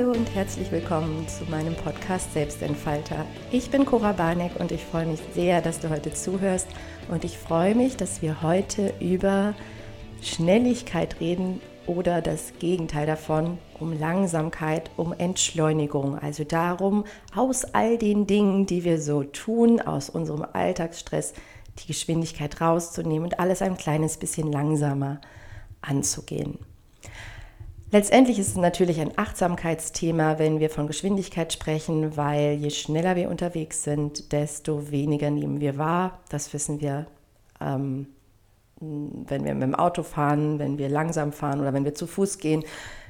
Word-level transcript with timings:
Hallo 0.00 0.12
und 0.12 0.34
herzlich 0.34 0.72
willkommen 0.72 1.28
zu 1.28 1.44
meinem 1.50 1.74
Podcast 1.74 2.32
Selbstentfalter. 2.32 3.26
Ich 3.50 3.70
bin 3.70 3.84
Cora 3.84 4.12
Barneck 4.12 4.58
und 4.58 4.72
ich 4.72 4.82
freue 4.82 5.04
mich 5.04 5.20
sehr, 5.34 5.60
dass 5.60 5.78
du 5.78 5.90
heute 5.90 6.14
zuhörst 6.14 6.68
und 7.10 7.22
ich 7.22 7.36
freue 7.36 7.74
mich, 7.74 7.98
dass 7.98 8.22
wir 8.22 8.40
heute 8.40 8.94
über 8.98 9.54
Schnelligkeit 10.22 11.20
reden 11.20 11.60
oder 11.86 12.22
das 12.22 12.54
Gegenteil 12.58 13.06
davon, 13.06 13.58
um 13.78 13.92
Langsamkeit, 13.92 14.90
um 14.96 15.12
Entschleunigung, 15.12 16.18
also 16.18 16.44
darum, 16.44 17.04
aus 17.36 17.66
all 17.66 17.98
den 17.98 18.26
Dingen, 18.26 18.64
die 18.64 18.84
wir 18.84 19.02
so 19.02 19.22
tun, 19.22 19.82
aus 19.82 20.08
unserem 20.08 20.46
Alltagsstress, 20.50 21.34
die 21.78 21.88
Geschwindigkeit 21.88 22.58
rauszunehmen 22.62 23.24
und 23.24 23.38
alles 23.38 23.60
ein 23.60 23.76
kleines 23.76 24.16
bisschen 24.16 24.50
langsamer 24.50 25.20
anzugehen. 25.82 26.58
Letztendlich 27.92 28.38
ist 28.38 28.48
es 28.48 28.56
natürlich 28.56 29.00
ein 29.00 29.18
Achtsamkeitsthema, 29.18 30.38
wenn 30.38 30.60
wir 30.60 30.70
von 30.70 30.86
Geschwindigkeit 30.86 31.52
sprechen, 31.52 32.16
weil 32.16 32.52
je 32.52 32.70
schneller 32.70 33.16
wir 33.16 33.28
unterwegs 33.28 33.82
sind, 33.82 34.30
desto 34.30 34.92
weniger 34.92 35.30
nehmen 35.30 35.60
wir 35.60 35.76
wahr. 35.76 36.20
Das 36.28 36.52
wissen 36.52 36.80
wir, 36.80 37.06
ähm, 37.60 38.06
wenn 38.80 39.44
wir 39.44 39.54
mit 39.54 39.64
dem 39.64 39.74
Auto 39.74 40.04
fahren, 40.04 40.60
wenn 40.60 40.78
wir 40.78 40.88
langsam 40.88 41.32
fahren 41.32 41.60
oder 41.60 41.74
wenn 41.74 41.84
wir 41.84 41.94
zu 41.94 42.06
Fuß 42.06 42.38
gehen, 42.38 42.62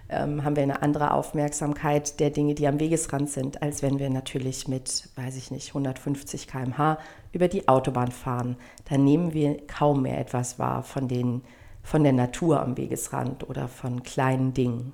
ähm, 0.08 0.44
haben 0.44 0.56
wir 0.56 0.62
eine 0.62 0.80
andere 0.80 1.12
Aufmerksamkeit 1.12 2.18
der 2.18 2.30
Dinge, 2.30 2.54
die 2.54 2.66
am 2.66 2.80
Wegesrand 2.80 3.28
sind, 3.28 3.62
als 3.62 3.82
wenn 3.82 3.98
wir 3.98 4.08
natürlich 4.08 4.66
mit, 4.66 5.10
weiß 5.14 5.36
ich 5.36 5.50
nicht, 5.50 5.68
150 5.68 6.48
km/h 6.48 6.98
über 7.32 7.48
die 7.48 7.68
Autobahn 7.68 8.10
fahren. 8.10 8.56
Da 8.88 8.96
nehmen 8.96 9.34
wir 9.34 9.58
kaum 9.66 10.02
mehr 10.02 10.18
etwas 10.18 10.58
wahr 10.58 10.82
von 10.82 11.06
den 11.06 11.42
von 11.82 12.02
der 12.02 12.12
Natur 12.12 12.60
am 12.60 12.76
Wegesrand 12.76 13.48
oder 13.48 13.68
von 13.68 14.02
kleinen 14.02 14.54
Dingen. 14.54 14.92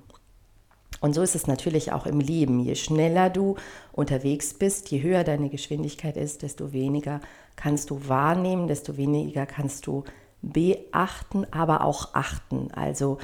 Und 0.99 1.13
so 1.13 1.21
ist 1.21 1.35
es 1.35 1.47
natürlich 1.47 1.91
auch 1.91 2.05
im 2.05 2.19
Leben. 2.19 2.59
Je 2.59 2.75
schneller 2.75 3.29
du 3.29 3.55
unterwegs 3.91 4.53
bist, 4.53 4.89
je 4.89 5.01
höher 5.01 5.23
deine 5.23 5.49
Geschwindigkeit 5.49 6.17
ist, 6.17 6.41
desto 6.41 6.73
weniger 6.73 7.21
kannst 7.55 7.89
du 7.89 8.07
wahrnehmen, 8.07 8.67
desto 8.67 8.97
weniger 8.97 9.45
kannst 9.45 9.85
du 9.85 10.03
beachten, 10.41 11.45
aber 11.51 11.83
auch 11.83 12.13
achten. 12.13 12.69
Also 12.71 13.19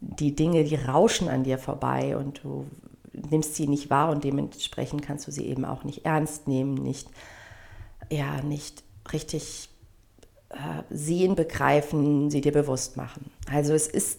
die 0.00 0.34
Dinge, 0.34 0.64
die 0.64 0.74
rauschen 0.74 1.28
an 1.28 1.44
dir 1.44 1.58
vorbei 1.58 2.16
und 2.16 2.42
du 2.44 2.66
nimmst 3.12 3.54
sie 3.54 3.66
nicht 3.66 3.88
wahr 3.88 4.10
und 4.10 4.24
dementsprechend 4.24 5.02
kannst 5.02 5.26
du 5.26 5.32
sie 5.32 5.46
eben 5.46 5.64
auch 5.64 5.84
nicht 5.84 6.04
ernst 6.04 6.48
nehmen, 6.48 6.74
nicht, 6.74 7.08
ja, 8.10 8.42
nicht 8.42 8.82
richtig 9.12 9.70
sehen, 10.90 11.34
begreifen, 11.34 12.30
sie 12.30 12.40
dir 12.40 12.52
bewusst 12.52 12.96
machen. 12.96 13.30
Also 13.50 13.74
es 13.74 13.86
ist 13.86 14.18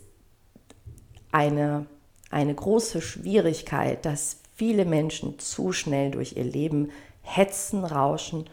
eine, 1.32 1.86
eine 2.30 2.54
große 2.54 3.02
Schwierigkeit, 3.02 4.06
dass 4.06 4.38
viele 4.56 4.86
Menschen 4.86 5.40
zu 5.40 5.72
schnell 5.72 6.12
durch 6.12 6.36
ihr 6.36 6.44
Leben 6.44 6.90
hetzen, 7.22 7.84
rauschen 7.84 8.50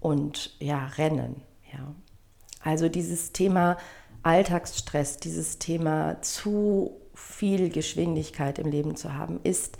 und 0.00 0.56
ja, 0.58 0.86
rennen. 0.98 1.42
Ja. 1.72 1.94
Also 2.62 2.88
dieses 2.88 3.32
Thema 3.32 3.76
Alltagsstress, 4.22 5.18
dieses 5.18 5.58
Thema 5.58 6.20
zu 6.20 7.00
viel 7.14 7.70
Geschwindigkeit 7.70 8.58
im 8.58 8.70
Leben 8.70 8.96
zu 8.96 9.14
haben, 9.14 9.40
ist 9.44 9.78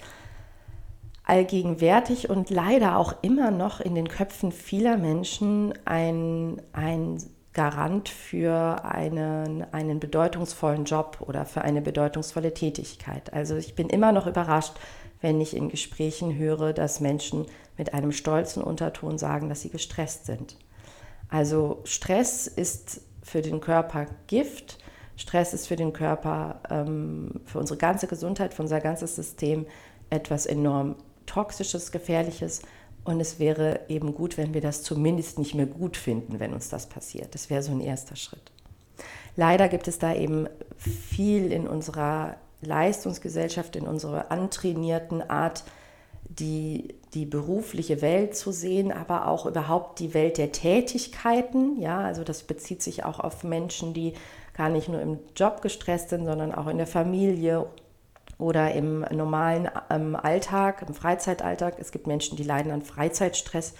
allgegenwärtig 1.25 2.31
und 2.31 2.51
leider 2.51 2.97
auch 2.97 3.23
immer 3.23 3.51
noch 3.51 3.81
in 3.81 3.95
den 3.95 4.09
Köpfen 4.09 4.53
vieler 4.53 4.97
Menschen 4.97 5.75
ein, 5.85 6.63
ein 6.73 7.19
Garant 7.57 8.11
für 8.11 8.85
einen, 8.85 9.65
einen 9.73 9.99
bedeutungsvollen 9.99 10.85
Job 10.85 11.25
oder 11.27 11.47
für 11.47 11.63
eine 11.63 11.81
bedeutungsvolle 11.81 12.53
Tätigkeit. 12.53 13.33
Also 13.33 13.57
ich 13.57 13.75
bin 13.75 13.89
immer 13.89 14.13
noch 14.13 14.27
überrascht, 14.27 14.75
wenn 15.23 15.41
ich 15.41 15.57
in 15.57 15.71
Gesprächen 15.71 16.37
höre, 16.37 16.75
dass 16.75 17.01
Menschen 17.01 17.47
mit 17.79 17.95
einem 17.95 18.13
stolzen 18.13 18.63
Unterton 18.63 19.17
sagen, 19.17 19.49
dass 19.49 19.63
sie 19.63 19.71
gestresst 19.71 20.27
sind. 20.27 20.59
Also 21.31 21.81
Stress 21.85 22.47
ist 22.47 23.01
für 23.23 23.41
den 23.41 23.61
Körper 23.61 24.05
Gift. 24.27 24.77
Stress 25.17 25.55
ist 25.55 25.67
für 25.67 25.77
den 25.77 25.95
Körper, 25.95 26.61
ähm, 26.69 27.41
für 27.47 27.59
unsere 27.59 27.79
ganze 27.79 28.07
Gesundheit, 28.07 28.53
für 28.53 28.63
unser 28.63 28.83
ganzes 28.83 29.17
System 29.17 29.65
etwas 30.11 30.45
enorm 30.45 30.97
Toxisches, 31.25 31.91
Gefährliches. 31.91 32.61
Und 33.07 33.21
es 33.21 33.39
wäre 33.39 33.81
eben 33.89 34.15
gut, 34.15 34.37
wenn 34.37 34.53
wir 34.53 34.61
das 34.61 34.83
zumindest 34.83 35.39
nicht 35.39 35.55
mehr 35.55 35.67
gut 35.67 35.97
finden, 35.97 36.41
wenn 36.41 36.53
uns 36.53 36.69
das 36.69 36.89
passiert. 36.89 37.35
Das 37.35 37.51
wäre 37.51 37.63
so 37.63 37.71
ein 37.71 37.81
erster 37.81 38.17
Schritt. 38.17 38.51
Leider 39.37 39.69
gibt 39.69 39.87
es 39.87 40.01
da 40.01 40.13
eben 40.13 40.49
viel 40.77 41.53
in 41.53 41.69
unserer 41.69 42.35
Leistungsgesellschaft, 42.63 43.77
in 43.77 43.87
unserer 43.87 44.33
antrainierten 44.33 45.23
Art, 45.23 45.63
die, 46.29 46.97
die 47.15 47.27
berufliche 47.27 48.03
Welt 48.03 48.35
zu 48.35 48.51
sehen, 48.51 48.91
aber 48.91 49.29
auch 49.29 49.47
überhaupt 49.47 50.01
die 50.01 50.13
Welt 50.13 50.37
der 50.37 50.51
Tätigkeiten. 50.51 51.81
Ja, 51.81 52.01
also 52.01 52.25
das 52.25 52.43
bezieht 52.43 52.83
sich 52.83 53.05
auch 53.05 53.21
auf 53.21 53.45
Menschen, 53.45 53.95
die 53.95 54.15
gar 54.53 54.69
nicht 54.69 54.89
nur 54.89 55.01
im 55.01 55.21
Job 55.37 55.63
gestresst 55.63 56.09
sind, 56.09 56.25
sondern 56.25 56.53
auch 56.53 56.67
in 56.67 56.79
der 56.79 56.89
Familie 56.89 57.67
oder 58.39 58.73
im 58.73 59.01
normalen 59.11 59.69
ähm, 59.91 60.17
Alltag, 60.17 60.85
im 60.87 60.95
Freizeitalltag. 60.95 61.77
Es 61.79 61.93
gibt 61.93 62.07
Menschen, 62.07 62.37
die 62.37 62.43
leiden 62.43 62.73
an 62.73 62.83
Freizeitstress. 62.83 63.75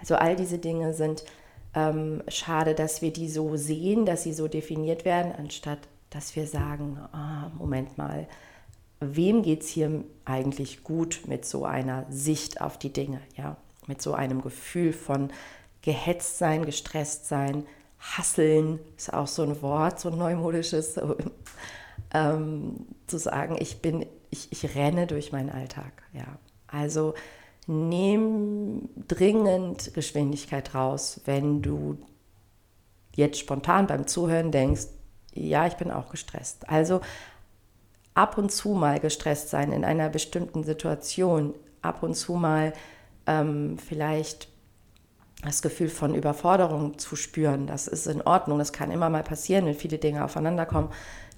Also 0.00 0.16
all 0.16 0.36
diese 0.36 0.58
Dinge 0.58 0.94
sind 0.94 1.24
ähm, 1.74 2.22
schade, 2.28 2.74
dass 2.74 3.02
wir 3.02 3.12
die 3.12 3.28
so 3.28 3.56
sehen, 3.56 4.06
dass 4.06 4.24
sie 4.24 4.32
so 4.32 4.48
definiert 4.48 5.04
werden, 5.04 5.32
anstatt 5.36 5.78
dass 6.10 6.34
wir 6.34 6.46
sagen, 6.46 6.98
ah, 7.12 7.50
Moment 7.56 7.96
mal, 7.96 8.26
wem 8.98 9.42
geht 9.42 9.62
es 9.62 9.68
hier 9.68 10.04
eigentlich 10.24 10.82
gut 10.82 11.22
mit 11.26 11.44
so 11.44 11.64
einer 11.64 12.04
Sicht 12.10 12.60
auf 12.60 12.78
die 12.78 12.92
Dinge, 12.92 13.20
ja, 13.36 13.56
mit 13.86 14.02
so 14.02 14.12
einem 14.12 14.42
Gefühl 14.42 14.92
von 14.92 15.30
gehetzt 15.82 16.38
sein, 16.38 16.66
gestresst 16.66 17.28
sein, 17.28 17.64
hasseln, 17.98 18.80
ist 18.96 19.12
auch 19.12 19.26
so 19.26 19.42
ein 19.42 19.62
Wort, 19.62 20.00
so 20.00 20.10
ein 20.10 20.18
neumodisches, 20.18 20.98
ähm, 22.12 22.86
zu 23.06 23.18
sagen, 23.18 23.56
ich 23.58 23.82
bin, 23.82 24.06
ich, 24.30 24.50
ich 24.52 24.74
renne 24.74 25.06
durch 25.06 25.32
meinen 25.32 25.50
Alltag. 25.50 26.02
Ja. 26.12 26.38
Also 26.66 27.14
nimm 27.66 28.88
dringend 29.08 29.94
Geschwindigkeit 29.94 30.74
raus, 30.74 31.20
wenn 31.24 31.62
du 31.62 31.98
jetzt 33.14 33.38
spontan 33.38 33.86
beim 33.86 34.06
Zuhören 34.06 34.50
denkst, 34.50 34.86
ja, 35.32 35.66
ich 35.66 35.74
bin 35.74 35.90
auch 35.90 36.10
gestresst. 36.10 36.68
Also 36.68 37.00
ab 38.14 38.38
und 38.38 38.50
zu 38.50 38.70
mal 38.70 38.98
gestresst 38.98 39.50
sein 39.50 39.72
in 39.72 39.84
einer 39.84 40.08
bestimmten 40.08 40.64
Situation, 40.64 41.54
ab 41.82 42.02
und 42.02 42.14
zu 42.14 42.34
mal 42.34 42.72
ähm, 43.26 43.78
vielleicht 43.78 44.48
das 45.42 45.62
Gefühl 45.62 45.88
von 45.88 46.14
Überforderung 46.14 46.98
zu 46.98 47.16
spüren, 47.16 47.66
das 47.66 47.88
ist 47.88 48.06
in 48.06 48.22
Ordnung. 48.22 48.58
Das 48.58 48.72
kann 48.72 48.90
immer 48.90 49.08
mal 49.08 49.22
passieren, 49.22 49.64
wenn 49.64 49.74
viele 49.74 49.98
Dinge 49.98 50.24
aufeinander 50.24 50.66
kommen. 50.66 50.90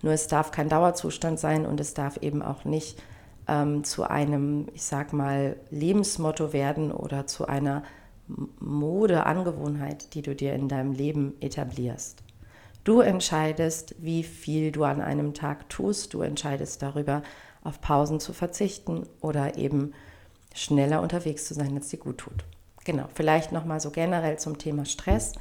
Nur 0.03 0.13
es 0.13 0.27
darf 0.27 0.51
kein 0.51 0.69
Dauerzustand 0.69 1.39
sein 1.39 1.67
und 1.67 1.79
es 1.79 1.95
darf 1.95 2.17
eben 2.17 2.43
auch 2.43 2.65
nicht 2.65 3.01
ähm, 3.47 3.85
zu 3.85 4.05
einem, 4.05 4.67
ich 4.75 4.83
sag 4.83 5.13
mal, 5.13 5.57
Lebensmotto 5.71 6.53
werden 6.53 6.91
oder 6.91 7.27
zu 7.27 7.47
einer 7.47 7.85
Modeangewohnheit, 8.59 10.15
die 10.15 10.23
du 10.23 10.35
dir 10.35 10.55
in 10.55 10.69
deinem 10.69 10.93
Leben 10.93 11.35
etablierst. 11.41 12.23
Du 12.85 13.01
entscheidest, 13.01 13.95
wie 13.99 14.25
viel 14.25 14.73
du 14.73 14.83
an 14.83 15.01
einem 15.01 15.35
Tag 15.35 15.69
tust. 15.69 16.15
Du 16.15 16.23
entscheidest 16.23 16.83
darüber, 16.83 17.23
auf 17.63 17.81
Pausen 17.81 18.19
zu 18.19 18.33
verzichten 18.33 19.07
oder 19.21 19.57
eben 19.57 19.93
schneller 20.55 21.01
unterwegs 21.01 21.47
zu 21.47 21.55
sein, 21.55 21.77
als 21.77 21.89
dir 21.89 21.99
gut 21.99 22.19
tut. 22.19 22.45
Genau, 22.85 23.05
vielleicht 23.15 23.53
nochmal 23.53 23.81
so 23.81 23.91
generell 23.91 24.39
zum 24.39 24.59
Thema 24.59 24.85
Stress. 24.85 25.33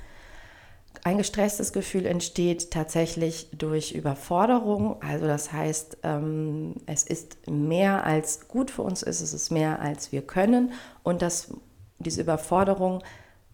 Ein 1.04 1.18
gestresstes 1.18 1.74
Gefühl 1.74 2.06
entsteht 2.06 2.70
tatsächlich 2.70 3.50
durch 3.52 3.94
Überforderung. 3.94 5.02
Also 5.02 5.26
das 5.26 5.52
heißt, 5.52 5.98
ähm, 6.04 6.76
es 6.86 7.04
ist 7.04 7.50
mehr 7.50 8.06
als 8.06 8.48
gut 8.48 8.70
für 8.70 8.84
uns 8.84 9.02
ist, 9.02 9.22
es 9.22 9.34
ist 9.34 9.52
mehr 9.52 9.80
als 9.80 10.12
wir 10.12 10.22
können. 10.22 10.74
Und 11.02 11.24
das, 11.24 11.54
diese 11.98 12.22
Überforderung 12.22 13.02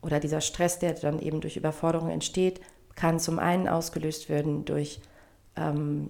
oder 0.01 0.19
dieser 0.19 0.41
Stress, 0.41 0.79
der 0.79 0.93
dann 0.93 1.19
eben 1.19 1.39
durch 1.39 1.55
Überforderung 1.55 2.09
entsteht, 2.09 2.59
kann 2.95 3.19
zum 3.19 3.39
einen 3.39 3.69
ausgelöst 3.69 4.27
werden 4.27 4.65
durch 4.65 4.99
ähm, 5.55 6.09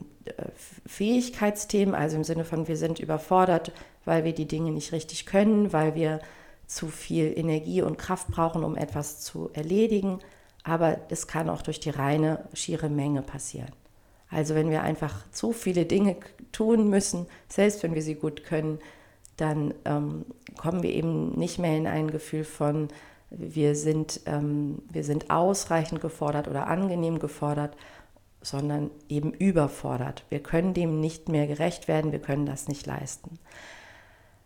Fähigkeitsthemen, 0.88 1.94
also 1.94 2.18
im 2.18 2.24
Sinne 2.24 2.46
von, 2.46 2.68
wir 2.68 2.78
sind 2.78 3.00
überfordert, 3.00 3.72
weil 4.06 4.24
wir 4.24 4.34
die 4.34 4.48
Dinge 4.48 4.72
nicht 4.72 4.92
richtig 4.92 5.26
können, 5.26 5.72
weil 5.72 5.94
wir 5.94 6.20
zu 6.68 6.88
viel 6.88 7.38
Energie 7.38 7.82
und 7.82 7.98
Kraft 7.98 8.28
brauchen, 8.28 8.64
um 8.64 8.76
etwas 8.76 9.22
zu 9.22 9.50
erledigen. 9.54 10.20
Aber 10.64 11.00
es 11.10 11.28
kann 11.28 11.50
auch 11.50 11.62
durch 11.62 11.80
die 11.80 11.90
reine, 11.90 12.48
schiere 12.54 12.90
Menge 12.90 13.22
passieren. 13.22 13.72
Also 14.30 14.56
wenn 14.56 14.70
wir 14.70 14.84
einfach 14.84 15.30
zu 15.32 15.54
viele 15.54 15.86
Dinge 15.86 16.18
tun 16.52 16.90
müssen, 16.90 17.28
selbst 17.48 17.82
wenn 17.84 17.96
wir 17.96 18.02
sie 18.02 18.16
gut 18.16 18.44
können, 18.44 18.80
dann 19.38 19.74
ähm, 19.86 20.26
kommen 20.58 20.84
wir 20.84 20.92
eben 20.92 21.38
nicht 21.38 21.60
mehr 21.60 21.78
in 21.78 21.88
ein 21.88 22.12
Gefühl 22.12 22.44
von, 22.44 22.90
wir 23.30 23.76
sind, 23.76 24.22
ähm, 24.26 24.82
wir 24.90 25.04
sind 25.04 25.30
ausreichend 25.30 26.02
gefordert 26.02 26.48
oder 26.48 26.68
angenehm 26.68 27.20
gefordert, 27.20 27.78
sondern 28.42 28.90
eben 29.10 29.34
überfordert. 29.34 30.24
Wir 30.30 30.42
können 30.42 30.74
dem 30.74 31.00
nicht 31.00 31.30
mehr 31.30 31.48
gerecht 31.48 31.88
werden, 31.88 32.12
wir 32.12 32.20
können 32.20 32.46
das 32.46 32.68
nicht 32.68 32.86
leisten. 32.86 33.38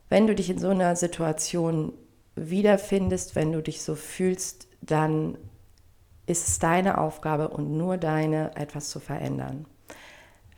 Wenn 0.09 0.27
du 0.27 0.35
dich 0.35 0.49
in 0.49 0.59
so 0.59 0.69
einer 0.69 0.95
Situation 0.95 1.93
wiederfindest, 2.35 3.35
wenn 3.35 3.51
du 3.51 3.61
dich 3.61 3.81
so 3.81 3.95
fühlst, 3.95 4.67
dann 4.81 5.37
ist 6.25 6.47
es 6.47 6.59
deine 6.59 6.97
Aufgabe 6.97 7.49
und 7.49 7.77
nur 7.77 7.97
deine, 7.97 8.55
etwas 8.55 8.89
zu 8.89 8.99
verändern. 8.99 9.65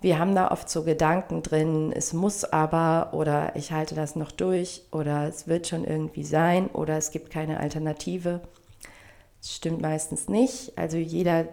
Wir 0.01 0.19
haben 0.19 0.35
da 0.35 0.51
oft 0.51 0.69
so 0.69 0.83
Gedanken 0.83 1.43
drin, 1.43 1.93
es 1.95 2.11
muss 2.11 2.43
aber 2.43 3.13
oder 3.13 3.55
ich 3.55 3.71
halte 3.71 3.95
das 3.95 4.17
noch 4.17 4.31
durch 4.31 4.83
oder 4.91 5.29
es 5.29 5.47
wird 5.47 5.65
schon 5.67 5.85
irgendwie 5.85 6.25
sein 6.25 6.67
oder 6.67 6.97
es 6.97 7.11
gibt 7.11 7.29
keine 7.29 7.61
Alternative. 7.61 8.41
Das 9.39 9.55
stimmt 9.55 9.81
meistens 9.81 10.27
nicht. 10.27 10.77
Also 10.77 10.97
jeder 10.97 11.47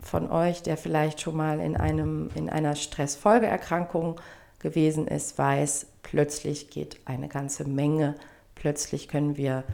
von 0.00 0.30
euch, 0.30 0.62
der 0.62 0.78
vielleicht 0.78 1.20
schon 1.20 1.36
mal 1.36 1.60
in, 1.60 1.76
einem, 1.76 2.30
in 2.34 2.48
einer 2.48 2.74
Stressfolgeerkrankung 2.74 4.18
gewesen 4.60 5.06
ist, 5.06 5.36
weiß, 5.36 5.86
plötzlich 6.02 6.70
geht 6.70 7.00
eine 7.04 7.28
ganze 7.28 7.64
Menge. 7.64 8.14
Plötzlich 8.60 9.08
können 9.08 9.38
wir, 9.38 9.64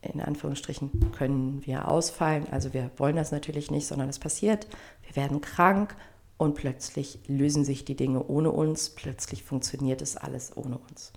in 0.00 0.20
Anführungsstrichen, 0.20 1.12
können 1.12 1.64
wir 1.64 1.86
ausfallen. 1.86 2.48
Also 2.50 2.74
wir 2.74 2.90
wollen 2.96 3.14
das 3.14 3.30
natürlich 3.30 3.70
nicht, 3.70 3.86
sondern 3.86 4.08
es 4.08 4.18
passiert. 4.18 4.66
Wir 5.06 5.14
werden 5.14 5.40
krank 5.40 5.94
und 6.38 6.54
plötzlich 6.54 7.20
lösen 7.28 7.64
sich 7.64 7.84
die 7.84 7.94
Dinge 7.94 8.26
ohne 8.26 8.50
uns, 8.50 8.90
plötzlich 8.90 9.44
funktioniert 9.44 10.02
es 10.02 10.16
alles 10.16 10.56
ohne 10.56 10.76
uns. 10.76 11.12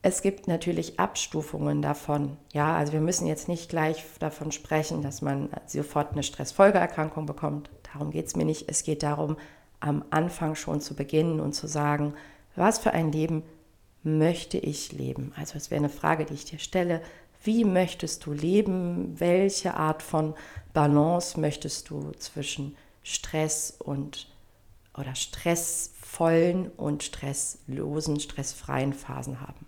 Es 0.00 0.22
gibt 0.22 0.46
natürlich 0.46 1.00
Abstufungen 1.00 1.82
davon. 1.82 2.36
Ja, 2.52 2.76
also 2.76 2.92
wir 2.92 3.00
müssen 3.00 3.26
jetzt 3.26 3.48
nicht 3.48 3.68
gleich 3.68 4.04
davon 4.20 4.52
sprechen, 4.52 5.02
dass 5.02 5.20
man 5.20 5.50
sofort 5.66 6.12
eine 6.12 6.22
Stressfolgeerkrankung 6.22 7.26
bekommt. 7.26 7.70
Darum 7.92 8.12
geht 8.12 8.28
es 8.28 8.36
mir 8.36 8.44
nicht. 8.44 8.70
Es 8.70 8.84
geht 8.84 9.02
darum, 9.02 9.36
am 9.80 10.04
Anfang 10.10 10.54
schon 10.54 10.80
zu 10.80 10.94
beginnen 10.94 11.40
und 11.40 11.54
zu 11.54 11.66
sagen, 11.66 12.14
was 12.54 12.78
für 12.78 12.92
ein 12.92 13.10
Leben 13.10 13.42
möchte 14.16 14.58
ich 14.58 14.92
leben? 14.92 15.32
Also 15.36 15.56
es 15.56 15.70
wäre 15.70 15.78
eine 15.78 15.88
Frage, 15.88 16.24
die 16.24 16.34
ich 16.34 16.44
dir 16.44 16.58
stelle. 16.58 17.02
Wie 17.42 17.64
möchtest 17.64 18.26
du 18.26 18.32
leben? 18.32 19.18
Welche 19.20 19.74
Art 19.74 20.02
von 20.02 20.34
Balance 20.72 21.38
möchtest 21.38 21.90
du 21.90 22.12
zwischen 22.18 22.76
Stress 23.02 23.74
und 23.78 24.28
oder 24.98 25.14
stressvollen 25.14 26.70
und 26.76 27.04
stresslosen, 27.04 28.18
stressfreien 28.18 28.92
Phasen 28.92 29.40
haben. 29.40 29.66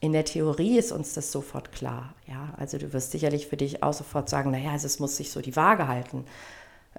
In 0.00 0.12
der 0.12 0.24
Theorie 0.24 0.78
ist 0.78 0.92
uns 0.92 1.14
das 1.14 1.32
sofort 1.32 1.72
klar. 1.72 2.14
Ja? 2.26 2.54
Also 2.56 2.78
du 2.78 2.92
wirst 2.92 3.10
sicherlich 3.10 3.46
für 3.46 3.56
dich 3.56 3.82
auch 3.82 3.92
sofort 3.92 4.28
sagen, 4.28 4.50
naja, 4.50 4.72
also 4.72 4.86
es 4.86 4.98
muss 5.00 5.16
sich 5.16 5.30
so 5.30 5.40
die 5.40 5.56
Waage 5.56 5.86
halten. 5.86 6.24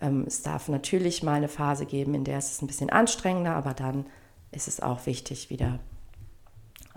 Ähm, 0.02 0.26
es 0.28 0.44
darf 0.44 0.70
natürlich 0.70 1.24
mal 1.24 1.34
eine 1.34 1.48
Phase 1.48 1.86
geben, 1.86 2.14
in 2.14 2.24
der 2.24 2.38
es 2.38 2.62
ein 2.62 2.68
bisschen 2.68 2.90
anstrengender, 2.90 3.56
aber 3.56 3.74
dann 3.74 4.06
ist 4.52 4.68
es 4.68 4.80
auch 4.80 5.06
wichtig, 5.06 5.50
wieder 5.50 5.80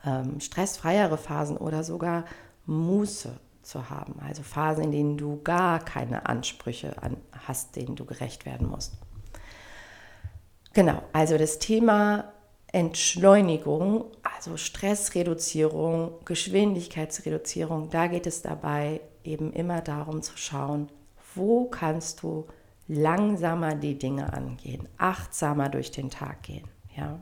ähm, 0.08 0.40
stressfreiere 0.40 1.18
Phasen 1.18 1.56
oder 1.56 1.84
sogar 1.84 2.24
Muße 2.66 3.38
zu 3.62 3.90
haben. 3.90 4.18
Also 4.20 4.42
Phasen, 4.42 4.84
in 4.84 4.92
denen 4.92 5.16
du 5.16 5.42
gar 5.42 5.84
keine 5.84 6.26
Ansprüche 6.26 7.02
an, 7.02 7.16
hast, 7.46 7.76
denen 7.76 7.96
du 7.96 8.04
gerecht 8.04 8.46
werden 8.46 8.68
musst. 8.68 8.94
Genau, 10.72 11.02
also 11.12 11.38
das 11.38 11.58
Thema 11.58 12.32
Entschleunigung, 12.72 14.04
also 14.22 14.56
Stressreduzierung, 14.56 16.12
Geschwindigkeitsreduzierung, 16.24 17.90
da 17.90 18.06
geht 18.06 18.26
es 18.26 18.42
dabei 18.42 19.00
eben 19.24 19.52
immer 19.52 19.80
darum 19.80 20.22
zu 20.22 20.36
schauen, 20.36 20.88
wo 21.34 21.64
kannst 21.64 22.22
du 22.22 22.46
langsamer 22.86 23.74
die 23.74 23.98
Dinge 23.98 24.32
angehen, 24.32 24.88
achtsamer 24.98 25.68
durch 25.68 25.90
den 25.90 26.10
Tag 26.10 26.42
gehen. 26.42 26.66
Ja? 26.96 27.18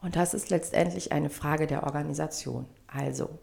Und 0.00 0.16
das 0.16 0.34
ist 0.34 0.50
letztendlich 0.50 1.12
eine 1.12 1.30
Frage 1.30 1.66
der 1.66 1.84
Organisation. 1.84 2.66
Also 2.86 3.38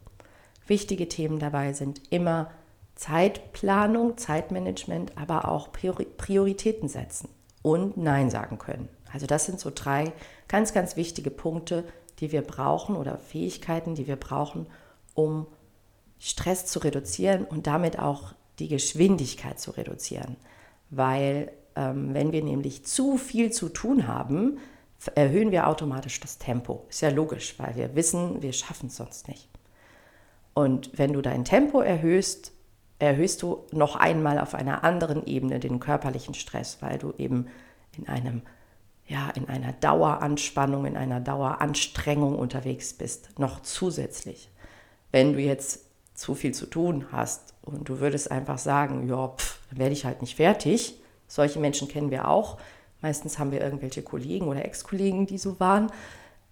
Wichtige 0.68 1.08
Themen 1.08 1.40
dabei 1.40 1.74
sind 1.74 2.02
immer 2.10 2.50
Zeitplanung, 2.96 4.18
Zeitmanagement, 4.18 5.18
aber 5.18 5.48
auch 5.48 5.70
Prioritäten 5.72 6.90
setzen 6.90 7.30
und 7.62 7.98
Nein 7.98 8.30
sagen 8.30 8.58
können. 8.58 8.90
Also 9.12 9.28
das 9.28 9.46
sind 9.46 9.60
so 9.60 9.72
drei 9.74 10.12
ganz, 10.48 10.74
ganz 10.74 10.96
wichtige 10.96 11.30
Punkte, 11.30 11.84
die 12.20 12.32
wir 12.32 12.42
brauchen 12.42 12.96
oder 12.96 13.18
Fähigkeiten, 13.18 13.96
die 13.96 14.08
wir 14.08 14.16
brauchen, 14.16 14.68
um 15.14 15.46
Stress 16.18 16.66
zu 16.66 16.80
reduzieren 16.80 17.46
und 17.46 17.68
damit 17.68 18.00
auch 18.00 18.34
die 18.58 18.70
Geschwindigkeit 18.70 19.60
zu 19.60 19.72
reduzieren. 19.72 20.38
Weil 20.90 21.52
ähm, 21.76 22.14
wenn 22.14 22.32
wir 22.32 22.44
nämlich 22.44 22.86
zu 22.86 23.18
viel 23.18 23.52
zu 23.52 23.70
tun 23.70 24.08
haben, 24.08 24.58
erhöhen 25.16 25.52
wir 25.52 25.68
automatisch 25.68 26.20
das 26.20 26.38
Tempo. 26.38 26.86
Ist 26.90 27.02
ja 27.02 27.10
logisch, 27.10 27.56
weil 27.58 27.76
wir 27.76 27.96
wissen, 27.96 28.42
wir 28.42 28.54
schaffen 28.54 28.88
es 28.88 28.98
sonst 28.98 29.28
nicht. 29.28 29.48
Und 30.54 30.98
wenn 30.98 31.14
du 31.14 31.22
dein 31.22 31.46
Tempo 31.46 31.82
erhöhst, 31.82 32.54
erhöhst 32.98 33.42
du 33.42 33.66
noch 33.72 33.96
einmal 33.96 34.40
auf 34.40 34.56
einer 34.56 34.84
anderen 34.84 35.26
Ebene 35.26 35.60
den 35.60 35.80
körperlichen 35.80 36.34
Stress, 36.34 36.78
weil 36.82 36.98
du 36.98 37.14
eben 37.18 37.48
in 37.98 38.08
einem 38.08 38.42
ja, 39.08 39.30
in 39.36 39.48
einer 39.48 39.72
Daueranspannung, 39.72 40.86
in 40.86 40.98
einer 40.98 41.20
Daueranstrengung 41.20 42.38
unterwegs 42.38 42.94
bist, 42.94 43.38
noch 43.38 43.62
zusätzlich. 43.62 44.50
Wenn 45.12 45.34
du 45.34 45.40
jetzt 45.40 45.86
zu 46.16 46.34
viel 46.34 46.54
zu 46.54 46.66
tun 46.66 47.06
hast 47.12 47.54
und 47.62 47.88
du 47.88 48.00
würdest 48.00 48.32
einfach 48.32 48.58
sagen, 48.58 49.08
ja, 49.08 49.28
pff, 49.28 49.60
dann 49.70 49.80
werde 49.80 49.94
ich 49.94 50.06
halt 50.06 50.22
nicht 50.22 50.36
fertig. 50.36 51.00
Solche 51.28 51.60
Menschen 51.60 51.88
kennen 51.88 52.10
wir 52.10 52.28
auch. 52.28 52.58
Meistens 53.02 53.38
haben 53.38 53.52
wir 53.52 53.62
irgendwelche 53.62 54.02
Kollegen 54.02 54.48
oder 54.48 54.66
Ex-Kollegen, 54.66 55.28
die 55.28 55.38
so 55.38 55.60
waren 55.60 55.92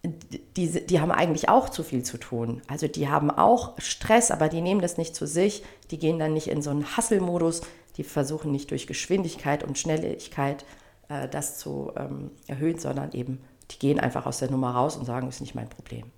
die, 0.04 0.86
die 0.86 1.00
haben 1.00 1.12
eigentlich 1.12 1.48
auch 1.48 1.70
zu 1.70 1.84
viel 1.84 2.04
zu 2.04 2.18
tun. 2.18 2.62
Also 2.68 2.88
die 2.88 3.08
haben 3.08 3.32
auch 3.32 3.80
Stress, 3.80 4.32
aber 4.32 4.50
die 4.50 4.62
nehmen 4.62 4.82
das 4.82 4.98
nicht 4.98 5.16
zu 5.16 5.26
sich. 5.26 5.64
Die 5.92 5.98
gehen 5.98 6.20
dann 6.20 6.34
nicht 6.34 6.48
in 6.48 6.62
so 6.62 6.72
einen 6.72 6.98
Hasselmodus. 6.98 7.62
Die 7.96 8.04
versuchen 8.04 8.52
nicht 8.52 8.72
durch 8.72 8.86
Geschwindigkeit 8.86 9.64
und 9.64 9.78
Schnelligkeit 9.78 10.66
äh, 11.08 11.30
das 11.30 11.58
zu 11.58 11.94
ähm, 11.96 12.32
erhöhen, 12.48 12.80
sondern 12.80 13.14
eben, 13.14 13.42
die 13.72 13.80
gehen 13.80 14.00
einfach 14.00 14.26
aus 14.26 14.40
der 14.40 14.52
Nummer 14.52 14.72
raus 14.72 14.98
und 14.98 15.06
sagen, 15.06 15.30
ist 15.30 15.42
nicht 15.42 15.56
mein 15.56 15.70
Problem. 15.70 16.12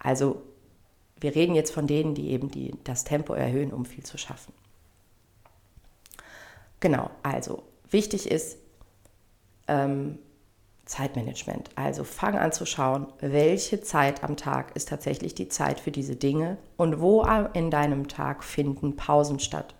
Also 0.00 0.42
wir 1.20 1.34
reden 1.34 1.54
jetzt 1.54 1.72
von 1.72 1.86
denen, 1.86 2.14
die 2.14 2.30
eben 2.30 2.50
die, 2.50 2.74
das 2.82 3.04
Tempo 3.04 3.32
erhöhen, 3.32 3.72
um 3.72 3.84
viel 3.84 4.04
zu 4.04 4.18
schaffen. 4.18 4.52
Genau, 6.80 7.10
also 7.22 7.62
wichtig 7.90 8.30
ist, 8.30 8.58
ähm, 9.68 10.18
Zeitmanagement. 10.88 11.70
Also 11.76 12.02
fang 12.02 12.36
an 12.38 12.50
zu 12.50 12.66
schauen, 12.66 13.06
welche 13.20 13.80
Zeit 13.82 14.24
am 14.24 14.36
Tag 14.36 14.74
ist 14.74 14.88
tatsächlich 14.88 15.34
die 15.34 15.48
Zeit 15.48 15.78
für 15.80 15.90
diese 15.90 16.16
Dinge 16.16 16.56
und 16.76 17.00
wo 17.00 17.22
in 17.52 17.70
deinem 17.70 18.08
Tag 18.08 18.42
finden 18.42 18.96
Pausen 18.96 19.38
statt. 19.38 19.74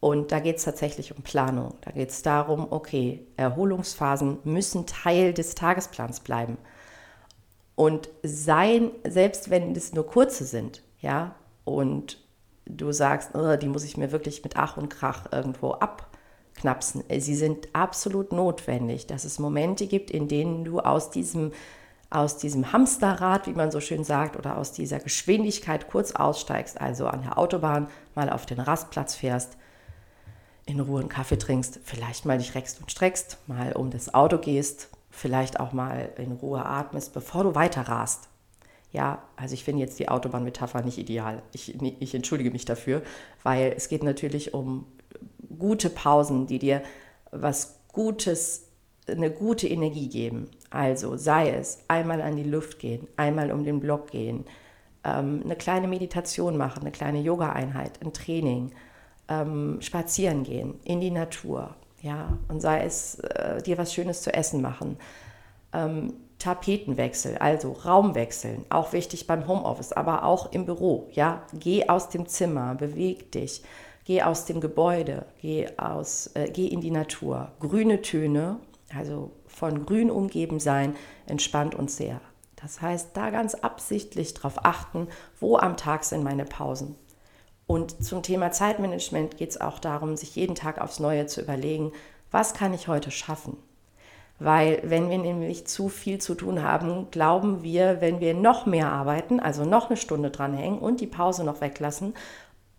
Und 0.00 0.32
da 0.32 0.40
geht 0.40 0.56
es 0.56 0.64
tatsächlich 0.64 1.16
um 1.16 1.22
Planung. 1.22 1.74
Da 1.82 1.90
geht 1.90 2.10
es 2.10 2.22
darum, 2.22 2.66
okay, 2.70 3.26
Erholungsphasen 3.36 4.38
müssen 4.44 4.86
Teil 4.86 5.32
des 5.32 5.54
Tagesplans 5.54 6.20
bleiben. 6.20 6.58
Und 7.74 8.08
sein, 8.22 8.90
selbst 9.06 9.50
wenn 9.50 9.72
es 9.72 9.92
nur 9.92 10.06
kurze 10.06 10.44
sind, 10.44 10.82
ja, 11.00 11.34
und 11.64 12.24
du 12.64 12.92
sagst, 12.92 13.34
oh, 13.34 13.56
die 13.56 13.68
muss 13.68 13.84
ich 13.84 13.96
mir 13.96 14.12
wirklich 14.12 14.42
mit 14.44 14.56
Ach 14.56 14.76
und 14.76 14.88
Krach 14.88 15.30
irgendwo 15.32 15.72
ab 15.72 16.15
knapsen. 16.56 17.04
Sie 17.18 17.34
sind 17.34 17.68
absolut 17.72 18.32
notwendig, 18.32 19.06
dass 19.06 19.24
es 19.24 19.38
Momente 19.38 19.86
gibt, 19.86 20.10
in 20.10 20.28
denen 20.28 20.64
du 20.64 20.80
aus 20.80 21.10
diesem, 21.10 21.52
aus 22.10 22.38
diesem 22.38 22.72
Hamsterrad, 22.72 23.46
wie 23.46 23.52
man 23.52 23.70
so 23.70 23.80
schön 23.80 24.04
sagt, 24.04 24.36
oder 24.36 24.58
aus 24.58 24.72
dieser 24.72 24.98
Geschwindigkeit 24.98 25.88
kurz 25.88 26.12
aussteigst, 26.12 26.80
also 26.80 27.06
an 27.06 27.22
der 27.22 27.38
Autobahn 27.38 27.88
mal 28.14 28.30
auf 28.30 28.46
den 28.46 28.60
Rastplatz 28.60 29.14
fährst, 29.14 29.56
in 30.64 30.80
Ruhe 30.80 31.00
einen 31.00 31.08
Kaffee 31.08 31.38
trinkst, 31.38 31.80
vielleicht 31.84 32.24
mal 32.24 32.38
dich 32.38 32.54
reckst 32.54 32.80
und 32.80 32.90
streckst, 32.90 33.38
mal 33.46 33.72
um 33.72 33.90
das 33.90 34.14
Auto 34.14 34.38
gehst, 34.38 34.88
vielleicht 35.10 35.60
auch 35.60 35.72
mal 35.72 36.10
in 36.18 36.32
Ruhe 36.32 36.64
atmest, 36.64 37.14
bevor 37.14 37.44
du 37.44 37.54
weiter 37.54 37.82
rast. 37.82 38.28
Ja, 38.92 39.22
also 39.36 39.54
ich 39.54 39.64
finde 39.64 39.82
jetzt 39.82 39.98
die 39.98 40.08
Autobahnmetapher 40.08 40.82
nicht 40.82 40.98
ideal. 40.98 41.42
Ich, 41.52 41.76
ich 42.00 42.14
entschuldige 42.14 42.50
mich 42.50 42.64
dafür, 42.64 43.02
weil 43.42 43.74
es 43.76 43.88
geht 43.88 44.02
natürlich 44.02 44.54
um 44.54 44.86
gute 45.58 45.90
Pausen, 45.90 46.46
die 46.46 46.58
dir 46.58 46.82
was 47.30 47.80
Gutes, 47.92 48.68
eine 49.08 49.30
gute 49.30 49.68
Energie 49.68 50.08
geben. 50.08 50.50
Also 50.70 51.16
sei 51.16 51.50
es 51.50 51.78
einmal 51.88 52.20
an 52.20 52.36
die 52.36 52.42
Luft 52.42 52.78
gehen, 52.78 53.06
einmal 53.16 53.52
um 53.52 53.64
den 53.64 53.80
Block 53.80 54.10
gehen, 54.10 54.44
ähm, 55.04 55.42
eine 55.44 55.56
kleine 55.56 55.88
Meditation 55.88 56.56
machen, 56.56 56.82
eine 56.82 56.90
kleine 56.90 57.20
Yoga-Einheit, 57.20 58.00
ein 58.02 58.12
Training, 58.12 58.72
ähm, 59.28 59.78
spazieren 59.80 60.44
gehen 60.44 60.74
in 60.84 61.00
die 61.00 61.10
Natur, 61.10 61.74
ja, 62.02 62.38
und 62.48 62.60
sei 62.60 62.84
es 62.84 63.18
äh, 63.20 63.62
dir 63.62 63.78
was 63.78 63.92
Schönes 63.92 64.22
zu 64.22 64.32
essen 64.32 64.60
machen. 64.60 64.98
Ähm, 65.72 66.12
Tapetenwechsel, 66.38 67.38
also 67.38 67.72
Raumwechseln, 67.72 68.66
auch 68.68 68.92
wichtig 68.92 69.26
beim 69.26 69.48
Homeoffice, 69.48 69.92
aber 69.92 70.24
auch 70.24 70.52
im 70.52 70.66
Büro. 70.66 71.08
Ja, 71.12 71.42
geh 71.54 71.88
aus 71.88 72.10
dem 72.10 72.26
Zimmer, 72.26 72.74
beweg 72.74 73.32
dich, 73.32 73.62
Geh 74.06 74.22
aus 74.22 74.44
dem 74.44 74.60
Gebäude, 74.60 75.26
geh, 75.42 75.66
aus, 75.78 76.30
äh, 76.34 76.48
geh 76.48 76.68
in 76.68 76.80
die 76.80 76.92
Natur. 76.92 77.50
Grüne 77.58 78.02
Töne, 78.02 78.60
also 78.96 79.32
von 79.48 79.84
Grün 79.84 80.12
umgeben 80.12 80.60
sein, 80.60 80.94
entspannt 81.26 81.74
uns 81.74 81.96
sehr. 81.96 82.20
Das 82.54 82.80
heißt, 82.80 83.16
da 83.16 83.30
ganz 83.30 83.54
absichtlich 83.54 84.32
darauf 84.32 84.64
achten, 84.64 85.08
wo 85.40 85.56
am 85.56 85.76
Tag 85.76 86.04
sind 86.04 86.22
meine 86.22 86.44
Pausen. 86.44 86.94
Und 87.66 88.04
zum 88.04 88.22
Thema 88.22 88.52
Zeitmanagement 88.52 89.38
geht 89.38 89.50
es 89.50 89.60
auch 89.60 89.80
darum, 89.80 90.16
sich 90.16 90.36
jeden 90.36 90.54
Tag 90.54 90.80
aufs 90.80 91.00
Neue 91.00 91.26
zu 91.26 91.40
überlegen, 91.40 91.90
was 92.30 92.54
kann 92.54 92.72
ich 92.74 92.86
heute 92.86 93.10
schaffen? 93.10 93.56
Weil 94.38 94.82
wenn 94.84 95.10
wir 95.10 95.18
nämlich 95.18 95.66
zu 95.66 95.88
viel 95.88 96.20
zu 96.20 96.34
tun 96.34 96.62
haben, 96.62 97.10
glauben 97.10 97.64
wir, 97.64 98.00
wenn 98.00 98.20
wir 98.20 98.34
noch 98.34 98.66
mehr 98.66 98.92
arbeiten, 98.92 99.40
also 99.40 99.64
noch 99.64 99.88
eine 99.88 99.96
Stunde 99.96 100.30
dranhängen 100.30 100.78
und 100.78 101.00
die 101.00 101.06
Pause 101.06 101.42
noch 101.42 101.60
weglassen 101.60 102.14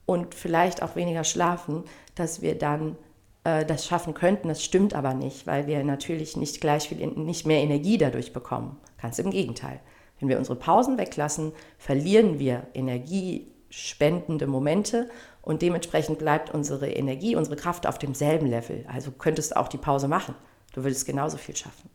und 0.07 0.33
vielleicht 0.33 0.81
auch 0.81 0.95
weniger 0.95 1.23
schlafen, 1.23 1.83
dass 2.15 2.41
wir 2.41 2.57
dann 2.57 2.97
äh, 3.43 3.65
das 3.65 3.85
schaffen 3.85 4.15
könnten. 4.15 4.47
Das 4.47 4.63
stimmt 4.63 4.95
aber 4.95 5.13
nicht, 5.13 5.45
weil 5.45 5.67
wir 5.67 5.83
natürlich 5.83 6.35
nicht 6.35 6.59
gleich 6.61 6.89
viel, 6.89 7.05
nicht 7.05 7.45
mehr 7.45 7.61
Energie 7.61 7.99
dadurch 7.99 8.33
bekommen. 8.33 8.77
Ganz 8.99 9.19
im 9.19 9.29
Gegenteil. 9.29 9.79
Wenn 10.19 10.29
wir 10.29 10.39
unsere 10.39 10.55
Pausen 10.55 10.97
weglassen, 10.97 11.51
verlieren 11.77 12.39
wir 12.39 12.65
energiespendende 12.73 14.47
Momente 14.47 15.09
und 15.43 15.61
dementsprechend 15.61 16.17
bleibt 16.19 16.53
unsere 16.53 16.89
Energie, 16.89 17.35
unsere 17.35 17.57
Kraft 17.57 17.85
auf 17.85 17.99
demselben 17.99 18.47
Level. 18.47 18.85
Also 18.91 19.11
könntest 19.11 19.51
du 19.51 19.57
auch 19.57 19.67
die 19.67 19.77
Pause 19.77 20.07
machen. 20.07 20.35
Du 20.73 20.83
würdest 20.83 21.05
genauso 21.05 21.37
viel 21.37 21.55
schaffen. 21.55 21.89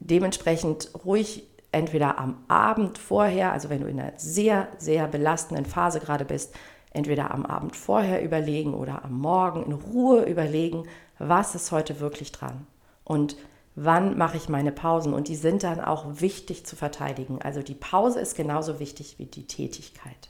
Dementsprechend 0.00 0.90
ruhig 1.04 1.44
entweder 1.72 2.18
am 2.18 2.44
Abend 2.48 2.98
vorher, 2.98 3.52
also 3.52 3.70
wenn 3.70 3.80
du 3.80 3.88
in 3.88 3.98
einer 3.98 4.12
sehr, 4.16 4.68
sehr 4.78 5.08
belastenden 5.08 5.64
Phase 5.64 6.00
gerade 6.00 6.24
bist, 6.24 6.54
entweder 6.92 7.32
am 7.32 7.46
Abend 7.46 7.74
vorher 7.74 8.22
überlegen 8.22 8.74
oder 8.74 9.04
am 9.04 9.18
Morgen 9.18 9.64
in 9.64 9.72
Ruhe 9.72 10.24
überlegen, 10.24 10.84
was 11.18 11.54
ist 11.54 11.72
heute 11.72 12.00
wirklich 12.00 12.32
dran 12.32 12.66
und 13.04 13.36
wann 13.74 14.18
mache 14.18 14.36
ich 14.36 14.48
meine 14.48 14.72
Pausen. 14.72 15.14
Und 15.14 15.28
die 15.28 15.36
sind 15.36 15.62
dann 15.62 15.80
auch 15.80 16.20
wichtig 16.20 16.66
zu 16.66 16.76
verteidigen. 16.76 17.40
Also 17.40 17.62
die 17.62 17.74
Pause 17.74 18.20
ist 18.20 18.36
genauso 18.36 18.78
wichtig 18.78 19.18
wie 19.18 19.26
die 19.26 19.46
Tätigkeit. 19.46 20.28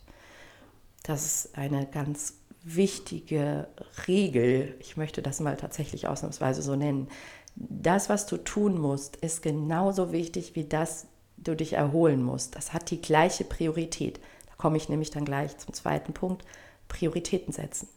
Das 1.03 1.27
ist 1.27 1.59
eine 1.59 1.87
ganz 1.87 2.35
wichtige 2.63 3.67
Regel. 4.07 4.77
Ich 4.79 4.97
möchte 4.97 5.23
das 5.23 5.41
mal 5.41 5.57
tatsächlich 5.57 6.07
ausnahmsweise 6.07 6.63
so 6.63 6.77
nennen. 6.77 7.09
Das, 7.57 8.09
was 8.09 8.27
du 8.27 8.37
tun 8.37 8.81
musst, 8.81 9.17
ist 9.17 9.43
genauso 9.43 10.13
wichtig 10.13 10.55
wie 10.55 10.65
das, 10.65 11.07
du 11.43 11.57
dich 11.57 11.75
erholen 11.75 12.23
musst. 12.23 12.57
Das 12.57 12.73
hat 12.73 12.91
die 12.91 13.01
gleiche 13.01 13.45
Priorität 13.45 14.21
komme 14.63 14.77
ich 14.77 14.89
nämlich 14.89 15.11
dann 15.11 15.25
gleich 15.25 15.59
zum 15.59 15.75
zweiten 15.75 16.13
Punkt, 16.13 16.45
Prioritäten 16.87 17.53
setzen. 17.53 17.89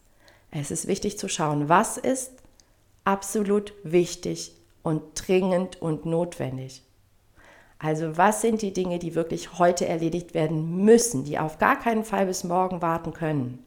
Es 0.49 0.71
ist 0.71 0.87
wichtig 0.87 1.19
zu 1.19 1.29
schauen, 1.29 1.69
was 1.69 1.97
ist 1.97 2.31
absolut 3.03 3.71
wichtig 3.83 4.55
und 4.81 5.03
dringend 5.13 5.79
und 5.79 6.07
notwendig. 6.07 6.81
Also 7.77 8.17
was 8.17 8.41
sind 8.41 8.63
die 8.63 8.73
Dinge, 8.73 8.97
die 8.97 9.13
wirklich 9.13 9.59
heute 9.59 9.85
erledigt 9.85 10.33
werden 10.33 10.83
müssen, 10.83 11.23
die 11.23 11.37
auf 11.37 11.59
gar 11.59 11.77
keinen 11.77 12.03
Fall 12.03 12.25
bis 12.25 12.43
morgen 12.43 12.81
warten 12.81 13.13
können. 13.13 13.63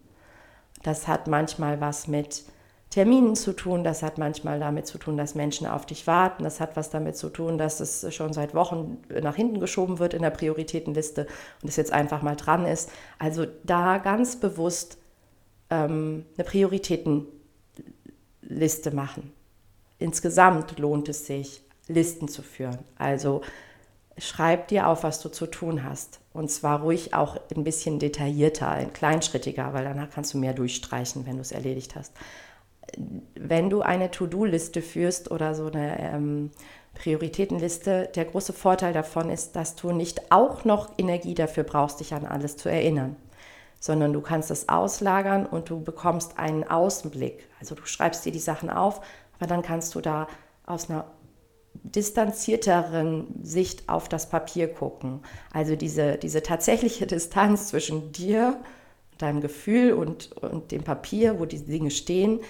Das 0.83 1.07
hat 1.07 1.29
manchmal 1.29 1.81
was 1.81 2.09
mit 2.09 2.43
Terminen 2.91 3.37
zu 3.37 3.53
tun, 3.53 3.85
das 3.85 4.03
hat 4.03 4.17
manchmal 4.17 4.59
damit 4.59 4.87
zu 4.87 4.97
tun, 4.97 5.19
dass 5.19 5.35
Menschen 5.35 5.67
auf 5.67 5.85
dich 5.85 6.07
warten, 6.07 6.45
das 6.45 6.59
hat 6.59 6.75
was 6.75 6.89
damit 6.89 7.19
zu 7.19 7.29
tun, 7.29 7.59
dass 7.59 7.81
es 7.81 8.15
schon 8.15 8.33
seit 8.33 8.55
Wochen 8.55 8.97
nach 9.21 9.37
hinten 9.37 9.61
geschoben 9.61 9.99
wird 9.99 10.15
in 10.15 10.23
der 10.23 10.31
Prioritätenliste 10.31 11.27
und 11.63 11.69
es 11.69 11.77
jetzt 11.77 11.93
einfach 11.93 12.23
mal 12.23 12.37
dran 12.37 12.65
ist. 12.65 12.91
Also 13.19 13.45
da 13.63 13.99
ganz 13.99 14.37
bewusst 14.37 14.97
ähm, 15.69 16.25
eine 16.37 16.45
Prioritätenliste 16.45 17.31
machen. 18.93 19.35
Insgesamt 19.99 20.79
lohnt 20.79 21.11
es 21.11 21.27
sich, 21.27 21.63
Listen 21.89 22.29
zu 22.29 22.43
führen. 22.43 22.79
Also 22.97 23.43
schreib 24.17 24.69
dir 24.69 24.89
auf, 24.89 25.03
was 25.05 25.21
du 25.21 25.29
zu 25.29 25.47
tun 25.47 25.85
hast. 25.85 26.21
Und 26.33 26.51
zwar 26.51 26.81
ruhig 26.81 27.13
auch 27.13 27.37
ein 27.55 27.65
bisschen 27.65 27.99
detaillierter, 27.99 28.71
ein 28.71 28.95
kleinschrittiger, 28.95 29.75
weil 29.75 29.85
danach 29.85 30.09
kannst 30.11 30.33
du 30.33 30.39
mehr 30.39 30.55
durchstreichen, 30.55 31.27
wenn 31.27 31.37
du 31.37 31.43
es 31.43 31.53
erledigt 31.53 31.97
hast 31.97 32.15
wenn 33.35 33.71
du 33.71 33.83
eine 33.83 34.11
To-Do-Liste 34.11 34.83
führst 34.83 35.31
oder 35.31 35.55
so 35.55 35.67
eine 35.67 35.99
ähm, 36.01 36.51
Prioritätenliste, 36.95 38.11
der 38.15 38.25
große 38.25 38.53
Vorteil 38.53 38.93
davon 38.93 39.31
ist, 39.31 39.57
dass 39.57 39.77
du 39.77 39.93
nicht 39.93 40.33
auch 40.33 40.65
noch 40.65 40.91
Energie 40.99 41.35
dafür 41.35 41.65
brauchst, 41.65 42.01
dich 42.01 42.15
an 42.15 42.27
alles 42.27 42.57
zu 42.57 42.69
erinnern, 42.69 43.17
sondern 43.79 44.13
du 44.13 44.21
kannst 44.21 44.51
es 44.51 44.69
auslagern 44.69 45.47
und 45.47 45.71
du 45.71 45.81
bekommst 45.83 46.39
einen 46.39 46.65
Außenblick. 46.65 47.49
Also 47.61 47.75
du 47.75 47.85
schreibst 47.87 48.25
dir 48.25 48.33
die 48.33 48.39
Sachen 48.39 48.71
auf, 48.71 49.01
aber 49.39 49.47
dann 49.47 49.63
kannst 49.63 49.95
du 49.95 50.01
da 50.01 50.27
aus 50.67 50.91
einer 50.91 51.05
distanzierteren 51.85 53.27
Sicht 53.43 53.89
auf 53.89 54.09
das 54.09 54.29
Papier 54.29 54.69
gucken. 54.73 55.21
Also 55.53 55.77
diese, 55.77 56.17
diese 56.17 56.43
tatsächliche 56.43 57.07
Distanz 57.07 57.69
zwischen 57.69 58.13
dir, 58.13 58.59
deinem 59.19 59.41
Gefühl 59.41 59.93
und, 59.93 60.33
und 60.33 60.71
dem 60.71 60.85
Papier, 60.85 61.39
wo 61.39 61.45
die 61.45 61.65
Dinge 61.65 61.91
stehen, 61.91 62.41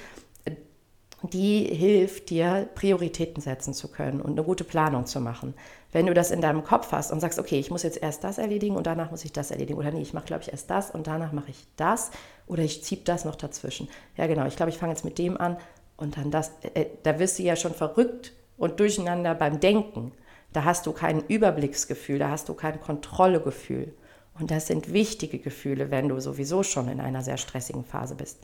die 1.23 1.65
hilft 1.65 2.31
dir, 2.31 2.69
Prioritäten 2.75 3.43
setzen 3.43 3.75
zu 3.75 3.89
können 3.89 4.21
und 4.21 4.33
eine 4.33 4.45
gute 4.45 4.65
Planung 4.65 5.07
zu 5.07 5.21
machen. 5.21 5.55
Wenn 5.91 6.07
du 6.07 6.15
das 6.15 6.31
in 6.31 6.41
deinem 6.41 6.63
Kopf 6.63 6.93
hast 6.93 7.11
und 7.11 7.21
sagst, 7.21 7.39
okay, 7.39 7.59
ich 7.59 7.71
muss 7.71 7.83
jetzt 7.83 8.01
erst 8.01 8.23
das 8.23 8.39
erledigen 8.39 8.77
und 8.77 8.87
danach 8.87 9.11
muss 9.11 9.25
ich 9.25 9.33
das 9.33 9.51
erledigen, 9.51 9.79
oder 9.79 9.91
nee, 9.91 10.03
ich 10.03 10.15
mache, 10.15 10.27
glaube 10.27 10.43
ich, 10.43 10.53
erst 10.53 10.71
das 10.71 10.91
und 10.91 11.07
danach 11.07 11.33
mache 11.33 11.51
ich 11.51 11.67
das, 11.77 12.11
oder 12.47 12.63
ich 12.63 12.85
ziehe 12.85 13.01
das 13.05 13.25
noch 13.25 13.35
dazwischen. 13.35 13.89
Ja, 14.17 14.27
genau, 14.27 14.47
ich 14.47 14.57
glaube, 14.57 14.71
ich 14.71 14.79
fange 14.79 14.93
jetzt 14.93 15.05
mit 15.05 15.19
dem 15.19 15.37
an 15.37 15.57
und 15.97 16.17
dann 16.17 16.31
das. 16.31 16.53
Äh, 16.75 16.87
da 17.03 17.19
wirst 17.19 17.39
du 17.39 17.43
ja 17.43 17.57
schon 17.57 17.75
verrückt 17.75 18.33
und 18.57 18.79
durcheinander 18.79 19.35
beim 19.35 19.61
Denken. 19.61 20.13
Da 20.53 20.65
hast 20.65 20.87
du 20.87 20.93
kein 20.93 21.23
Überblicksgefühl, 21.27 22.19
da 22.19 22.31
hast 22.31 22.49
du 22.49 22.55
kein 22.55 22.81
Kontrollegefühl. 22.81 23.95
Und 24.39 24.51
das 24.51 24.69
sind 24.69 24.93
wichtige 24.93 25.39
Gefühle, 25.39 25.91
wenn 25.91 26.09
du 26.09 26.21
sowieso 26.21 26.63
schon 26.63 26.89
in 26.89 27.01
einer 27.01 27.23
sehr 27.23 27.37
stressigen 27.39 27.85
Phase 27.85 28.15
bist. 28.15 28.39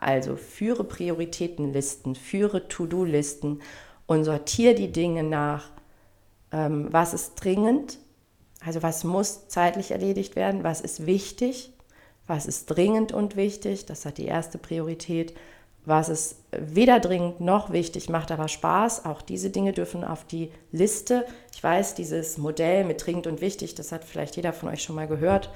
Also 0.00 0.36
führe 0.36 0.84
Prioritätenlisten, 0.84 2.14
führe 2.14 2.68
To-Do-Listen 2.68 3.60
und 4.06 4.24
sortiere 4.24 4.74
die 4.74 4.92
Dinge 4.92 5.22
nach, 5.22 5.70
ähm, 6.52 6.88
was 6.90 7.14
ist 7.14 7.34
dringend, 7.34 7.98
also 8.64 8.82
was 8.82 9.04
muss 9.04 9.48
zeitlich 9.48 9.90
erledigt 9.90 10.36
werden, 10.36 10.64
was 10.64 10.80
ist 10.80 11.06
wichtig, 11.06 11.72
was 12.26 12.46
ist 12.46 12.66
dringend 12.66 13.12
und 13.12 13.36
wichtig, 13.36 13.86
das 13.86 14.04
hat 14.04 14.18
die 14.18 14.26
erste 14.26 14.58
Priorität, 14.58 15.34
was 15.84 16.08
ist 16.10 16.36
weder 16.50 17.00
dringend 17.00 17.40
noch 17.40 17.72
wichtig, 17.72 18.08
macht 18.08 18.30
aber 18.30 18.48
Spaß, 18.48 19.04
auch 19.04 19.22
diese 19.22 19.50
Dinge 19.50 19.72
dürfen 19.72 20.04
auf 20.04 20.24
die 20.24 20.50
Liste. 20.70 21.24
Ich 21.54 21.62
weiß, 21.62 21.94
dieses 21.94 22.36
Modell 22.36 22.84
mit 22.84 23.04
dringend 23.04 23.26
und 23.26 23.40
wichtig, 23.40 23.74
das 23.74 23.90
hat 23.90 24.04
vielleicht 24.04 24.36
jeder 24.36 24.52
von 24.52 24.68
euch 24.68 24.82
schon 24.82 24.96
mal 24.96 25.08
gehört 25.08 25.50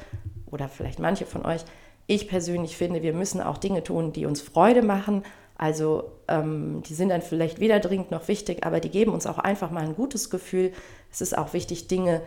oder 0.47 0.69
vielleicht 0.69 0.99
manche 0.99 1.27
von 1.27 1.45
euch. 1.45 1.65
Ich 2.07 2.29
persönlich 2.29 2.77
finde, 2.77 3.03
wir 3.03 3.13
müssen 3.13 3.41
auch 3.41 3.59
Dinge 3.59 3.83
tun, 3.83 4.13
die 4.13 4.27
uns 4.27 4.41
Freude 4.41 4.83
machen. 4.83 5.23
Also 5.57 6.13
ähm, 6.29 6.83
die 6.87 6.95
sind 6.95 7.11
dann 7.11 7.23
vielleicht 7.23 7.61
weder 7.61 7.79
dringend 7.79 8.11
noch 8.11 8.29
wichtig, 8.29 8.67
aber 8.67 8.81
die 8.81 8.89
geben 8.89 9.13
uns 9.13 9.27
auch 9.27 9.39
einfach 9.39 9.71
mal 9.71 9.85
ein 9.85 9.95
gutes 9.95 10.31
Gefühl. 10.31 10.73
Es 11.11 11.21
ist 11.21 11.37
auch 11.37 11.53
wichtig, 11.53 11.87
Dinge, 11.87 12.23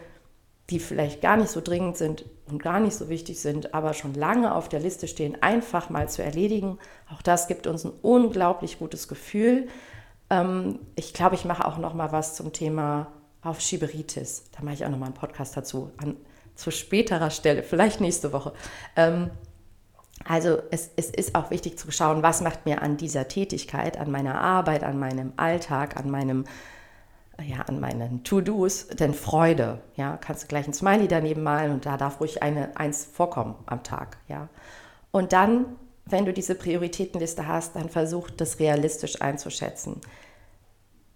die 0.70 0.80
vielleicht 0.80 1.22
gar 1.22 1.38
nicht 1.38 1.50
so 1.50 1.62
dringend 1.62 1.98
sind 1.98 2.26
und 2.48 2.62
gar 2.62 2.80
nicht 2.80 2.96
so 2.96 3.10
wichtig 3.10 3.40
sind, 3.40 3.74
aber 3.74 3.94
schon 3.94 4.14
lange 4.14 4.56
auf 4.56 4.70
der 4.70 4.80
Liste 4.80 5.08
stehen, 5.08 5.38
einfach 5.42 5.90
mal 5.90 6.10
zu 6.10 6.24
erledigen. 6.24 6.80
Auch 7.14 7.22
das 7.22 7.48
gibt 7.48 7.68
uns 7.68 7.84
ein 7.84 7.94
unglaublich 8.02 8.80
gutes 8.80 9.08
Gefühl. 9.08 9.68
Ähm, 10.30 10.80
ich 10.96 11.14
glaube, 11.14 11.36
ich 11.36 11.46
mache 11.46 11.66
auch 11.66 11.78
noch 11.78 11.94
mal 11.94 12.12
was 12.12 12.36
zum 12.36 12.52
Thema 12.52 13.12
Aufschieberitis. 13.44 14.46
Da 14.58 14.64
mache 14.64 14.76
ich 14.76 14.86
auch 14.86 14.90
noch 14.90 14.98
mal 14.98 15.06
einen 15.06 15.14
Podcast 15.14 15.56
dazu, 15.56 15.92
an, 15.98 16.18
zu 16.56 16.72
späterer 16.72 17.30
Stelle, 17.30 17.62
vielleicht 17.62 18.02
nächste 18.02 18.34
Woche. 18.34 18.54
Ähm, 18.96 19.30
also 20.28 20.58
es, 20.72 20.90
es 20.96 21.12
ist 21.12 21.36
auch 21.36 21.52
wichtig 21.52 21.78
zu 21.78 21.92
schauen, 21.92 22.24
was 22.24 22.42
macht 22.42 22.66
mir 22.66 22.82
an 22.82 22.98
dieser 22.98 23.28
Tätigkeit, 23.28 23.98
an 23.98 24.12
meiner 24.12 24.42
Arbeit, 24.42 24.84
an 24.84 25.00
meinem 25.00 25.34
Alltag, 25.38 25.98
an 25.98 26.10
meinem 26.10 26.46
ja, 27.44 27.62
an 27.68 27.80
meinen 27.80 28.24
To-Dos 28.24 28.88
denn 28.88 29.14
Freude. 29.14 29.80
Ja, 29.96 30.18
kannst 30.18 30.44
du 30.44 30.48
gleich 30.48 30.68
ein 30.68 30.74
Smiley 30.74 31.08
daneben 31.08 31.44
malen 31.44 31.72
und 31.72 31.86
da 31.86 31.98
darf 31.98 32.22
ruhig 32.22 32.42
eine, 32.42 32.78
eins 32.78 33.06
vorkommen 33.06 33.56
am 33.66 33.84
Tag. 33.84 34.18
Ja. 34.28 34.48
Und 35.12 35.34
dann, 35.34 35.66
wenn 36.06 36.26
du 36.26 36.34
diese 36.34 36.56
Prioritätenliste 36.56 37.48
hast, 37.48 37.76
dann 37.76 37.90
versuch 37.90 38.30
das 38.30 38.60
realistisch 38.60 39.22
einzuschätzen. 39.22 40.00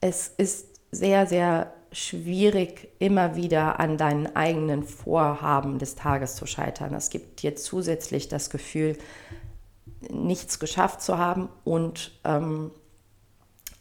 Es 0.02 0.28
ist 0.28 0.80
sehr, 0.92 1.26
sehr 1.26 1.74
schwierig, 1.92 2.90
immer 3.00 3.36
wieder 3.36 3.80
an 3.80 3.98
deinen 3.98 4.36
eigenen 4.36 4.84
Vorhaben 4.84 5.80
des 5.80 5.96
Tages 5.96 6.36
zu 6.36 6.46
scheitern. 6.46 6.94
Es 6.94 7.10
gibt 7.10 7.42
dir 7.42 7.56
zusätzlich 7.56 8.28
das 8.28 8.50
Gefühl, 8.50 8.98
nichts 10.10 10.60
geschafft 10.60 11.02
zu 11.02 11.18
haben 11.18 11.50
und 11.64 12.12
ähm, 12.24 12.72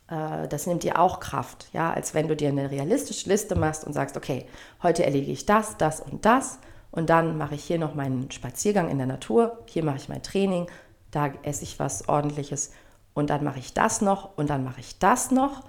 äh, 0.09 0.49
das 0.49 0.67
nimmt 0.67 0.83
dir 0.83 0.99
auch 0.99 1.21
Kraft, 1.21 1.69
ja, 1.73 1.93
als 1.93 2.15
wenn 2.15 2.29
du 2.29 2.35
dir 2.35 2.49
eine 2.49 2.71
realistische 2.71 3.29
Liste 3.29 3.55
machst 3.55 3.85
und 3.85 3.93
sagst, 3.93 4.17
okay, 4.17 4.47
heute 4.83 5.05
erledige 5.05 5.33
ich 5.33 5.47
das, 5.47 5.77
das 5.77 6.00
und 6.00 6.25
das 6.25 6.59
und 6.91 7.11
dann 7.11 7.38
mache 7.38 7.55
ich 7.55 7.65
hier 7.65 7.79
noch 7.79 7.95
meinen 7.95 8.31
Spaziergang 8.31 8.88
in 8.88 8.99
der 8.99 9.07
Natur, 9.07 9.59
hier 9.67 9.85
mache 9.85 9.99
ich 9.99 10.09
mein 10.09 10.23
Training, 10.23 10.67
da 11.11 11.31
esse 11.43 11.62
ich 11.62 11.79
was 11.79 12.09
ordentliches 12.09 12.73
und 13.15 13.31
dann 13.31 13.45
mache 13.45 13.59
ich 13.59 13.75
das 13.75 14.00
noch 14.00 14.37
und 14.37 14.50
dann 14.50 14.65
mache 14.65 14.81
ich 14.81 14.99
das 14.99 15.31
noch 15.31 15.65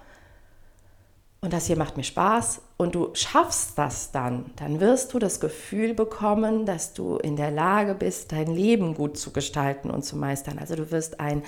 und 1.41 1.53
das 1.53 1.67
hier 1.67 1.77
macht 1.77 1.95
mir 1.95 2.03
Spaß 2.03 2.61
und 2.77 2.95
du 2.95 3.11
schaffst 3.13 3.77
das 3.77 4.11
dann, 4.11 4.51
dann 4.57 4.81
wirst 4.81 5.13
du 5.13 5.19
das 5.19 5.39
Gefühl 5.39 5.93
bekommen, 5.93 6.65
dass 6.65 6.93
du 6.93 7.15
in 7.15 7.37
der 7.37 7.51
Lage 7.51 7.95
bist, 7.95 8.33
dein 8.33 8.47
Leben 8.47 8.93
gut 8.93 9.17
zu 9.17 9.31
gestalten 9.31 9.89
und 9.89 10.03
zu 10.03 10.17
meistern. 10.17 10.59
Also 10.59 10.75
du 10.75 10.91
wirst 10.91 11.19
ein 11.21 11.43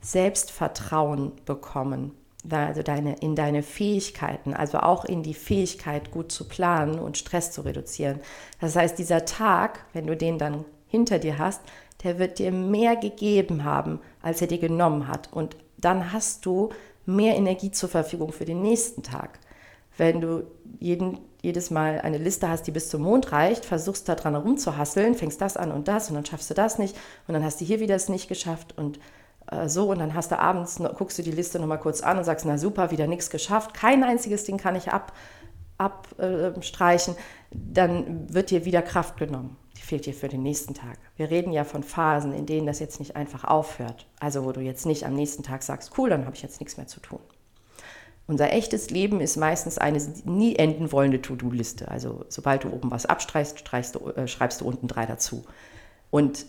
Selbstvertrauen 0.00 1.32
bekommen, 1.44 2.12
also 2.50 2.82
deine, 2.82 3.16
in 3.16 3.36
deine 3.36 3.62
Fähigkeiten, 3.62 4.54
also 4.54 4.78
auch 4.78 5.04
in 5.04 5.22
die 5.22 5.34
Fähigkeit, 5.34 6.10
gut 6.10 6.32
zu 6.32 6.48
planen 6.48 6.98
und 6.98 7.18
Stress 7.18 7.52
zu 7.52 7.62
reduzieren. 7.62 8.20
Das 8.60 8.76
heißt, 8.76 8.98
dieser 8.98 9.26
Tag, 9.26 9.84
wenn 9.92 10.06
du 10.06 10.16
den 10.16 10.38
dann 10.38 10.64
hinter 10.86 11.18
dir 11.18 11.38
hast, 11.38 11.60
der 12.02 12.18
wird 12.18 12.38
dir 12.38 12.52
mehr 12.52 12.96
gegeben 12.96 13.64
haben, 13.64 14.00
als 14.22 14.40
er 14.40 14.46
dir 14.46 14.58
genommen 14.58 15.08
hat. 15.08 15.32
Und 15.32 15.56
dann 15.76 16.12
hast 16.12 16.46
du 16.46 16.70
mehr 17.06 17.36
Energie 17.36 17.70
zur 17.70 17.88
Verfügung 17.88 18.32
für 18.32 18.44
den 18.44 18.62
nächsten 18.62 19.02
Tag. 19.02 19.38
Wenn 19.96 20.20
du 20.20 20.44
jeden, 20.80 21.18
jedes 21.42 21.70
Mal 21.70 22.00
eine 22.00 22.18
Liste 22.18 22.48
hast, 22.48 22.66
die 22.66 22.72
bis 22.72 22.88
zum 22.88 23.02
Mond 23.02 23.30
reicht, 23.32 23.64
versuchst 23.64 24.08
da 24.08 24.16
dran 24.16 24.34
herumzuhasseln, 24.34 25.14
fängst 25.14 25.40
das 25.40 25.56
an 25.56 25.70
und 25.70 25.86
das 25.88 26.08
und 26.08 26.16
dann 26.16 26.26
schaffst 26.26 26.50
du 26.50 26.54
das 26.54 26.78
nicht 26.78 26.96
und 27.28 27.34
dann 27.34 27.44
hast 27.44 27.60
du 27.60 27.64
hier 27.64 27.80
wieder 27.80 27.94
es 27.94 28.08
nicht 28.08 28.28
geschafft 28.28 28.76
und 28.76 28.98
äh, 29.50 29.68
so 29.68 29.90
und 29.90 30.00
dann 30.00 30.14
hast 30.14 30.32
du 30.32 30.38
abends, 30.38 30.80
guckst 30.98 31.18
du 31.18 31.22
die 31.22 31.30
Liste 31.30 31.60
nochmal 31.60 31.78
kurz 31.78 32.00
an 32.00 32.18
und 32.18 32.24
sagst, 32.24 32.44
na 32.44 32.58
super, 32.58 32.90
wieder 32.90 33.06
nichts 33.06 33.30
geschafft, 33.30 33.74
kein 33.74 34.02
einziges 34.02 34.44
Ding 34.44 34.58
kann 34.58 34.74
ich 34.74 34.88
abstreichen, 35.78 37.14
ab, 37.14 37.20
äh, 37.20 37.52
dann 37.52 38.34
wird 38.34 38.50
dir 38.50 38.64
wieder 38.64 38.82
Kraft 38.82 39.16
genommen 39.16 39.56
fehlt 39.84 40.06
dir 40.06 40.14
für 40.14 40.28
den 40.28 40.42
nächsten 40.42 40.74
Tag. 40.74 40.98
Wir 41.16 41.30
reden 41.30 41.52
ja 41.52 41.64
von 41.64 41.82
Phasen, 41.82 42.32
in 42.32 42.46
denen 42.46 42.66
das 42.66 42.80
jetzt 42.80 42.98
nicht 42.98 43.16
einfach 43.16 43.44
aufhört. 43.44 44.06
Also 44.18 44.44
wo 44.44 44.52
du 44.52 44.60
jetzt 44.60 44.86
nicht 44.86 45.04
am 45.04 45.14
nächsten 45.14 45.42
Tag 45.42 45.62
sagst, 45.62 45.92
cool, 45.98 46.10
dann 46.10 46.24
habe 46.24 46.34
ich 46.34 46.42
jetzt 46.42 46.60
nichts 46.60 46.76
mehr 46.76 46.86
zu 46.86 47.00
tun. 47.00 47.20
Unser 48.26 48.52
echtes 48.52 48.88
Leben 48.90 49.20
ist 49.20 49.36
meistens 49.36 49.76
eine 49.76 50.00
nie 50.24 50.56
enden 50.56 50.92
wollende 50.92 51.20
To-Do-Liste. 51.20 51.88
Also 51.88 52.24
sobald 52.28 52.64
du 52.64 52.70
oben 52.70 52.90
was 52.90 53.04
abstreichst, 53.04 53.62
du, 53.94 54.10
äh, 54.10 54.26
schreibst 54.26 54.62
du 54.62 54.66
unten 54.66 54.88
drei 54.88 55.04
dazu. 55.04 55.44
Und 56.10 56.46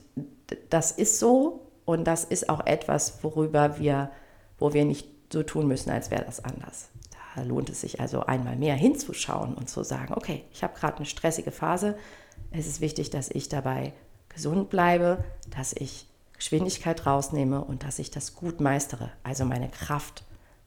das 0.70 0.92
ist 0.92 1.20
so 1.20 1.68
und 1.84 2.06
das 2.06 2.24
ist 2.24 2.50
auch 2.50 2.65
etwas, 2.65 3.24
worüber 3.24 3.77
wir, 3.77 4.12
wo 4.58 4.74
wir 4.74 4.86
nicht 4.86 5.08
so 5.34 5.44
tun 5.44 5.68
müssen, 5.68 5.89
als 5.89 6.12
wäre 6.12 6.24
das 6.24 6.44
anders. 6.44 6.89
Da 7.36 7.44
lohnt 7.44 7.70
es 7.70 7.82
sich 7.82 8.00
also 8.00 8.22
einmal 8.22 8.56
mehr 8.56 8.75
hinzuschauen 8.75 9.54
und 9.54 9.70
zu 9.70 9.84
sagen, 9.84 10.13
okay, 10.15 10.46
ich 10.54 10.63
habe 10.63 10.77
gerade 10.80 10.98
eine 10.98 11.06
stressige 11.06 11.51
Phase, 11.51 11.98
es 12.58 12.68
ist 12.68 12.82
wichtig, 12.82 13.10
dass 13.10 13.30
ich 13.30 13.50
dabei 13.50 13.94
gesund 14.30 14.70
bleibe, 14.70 15.24
dass 15.56 15.74
ich 15.74 16.08
Geschwindigkeit 16.34 17.06
rausnehme 17.06 17.64
und 17.64 17.84
dass 17.84 18.00
ich 18.00 18.12
das 18.12 18.36
gut 18.36 18.60
meistere, 18.60 19.12
also 19.24 19.46
meine 19.46 19.70
Kraft 19.70 20.24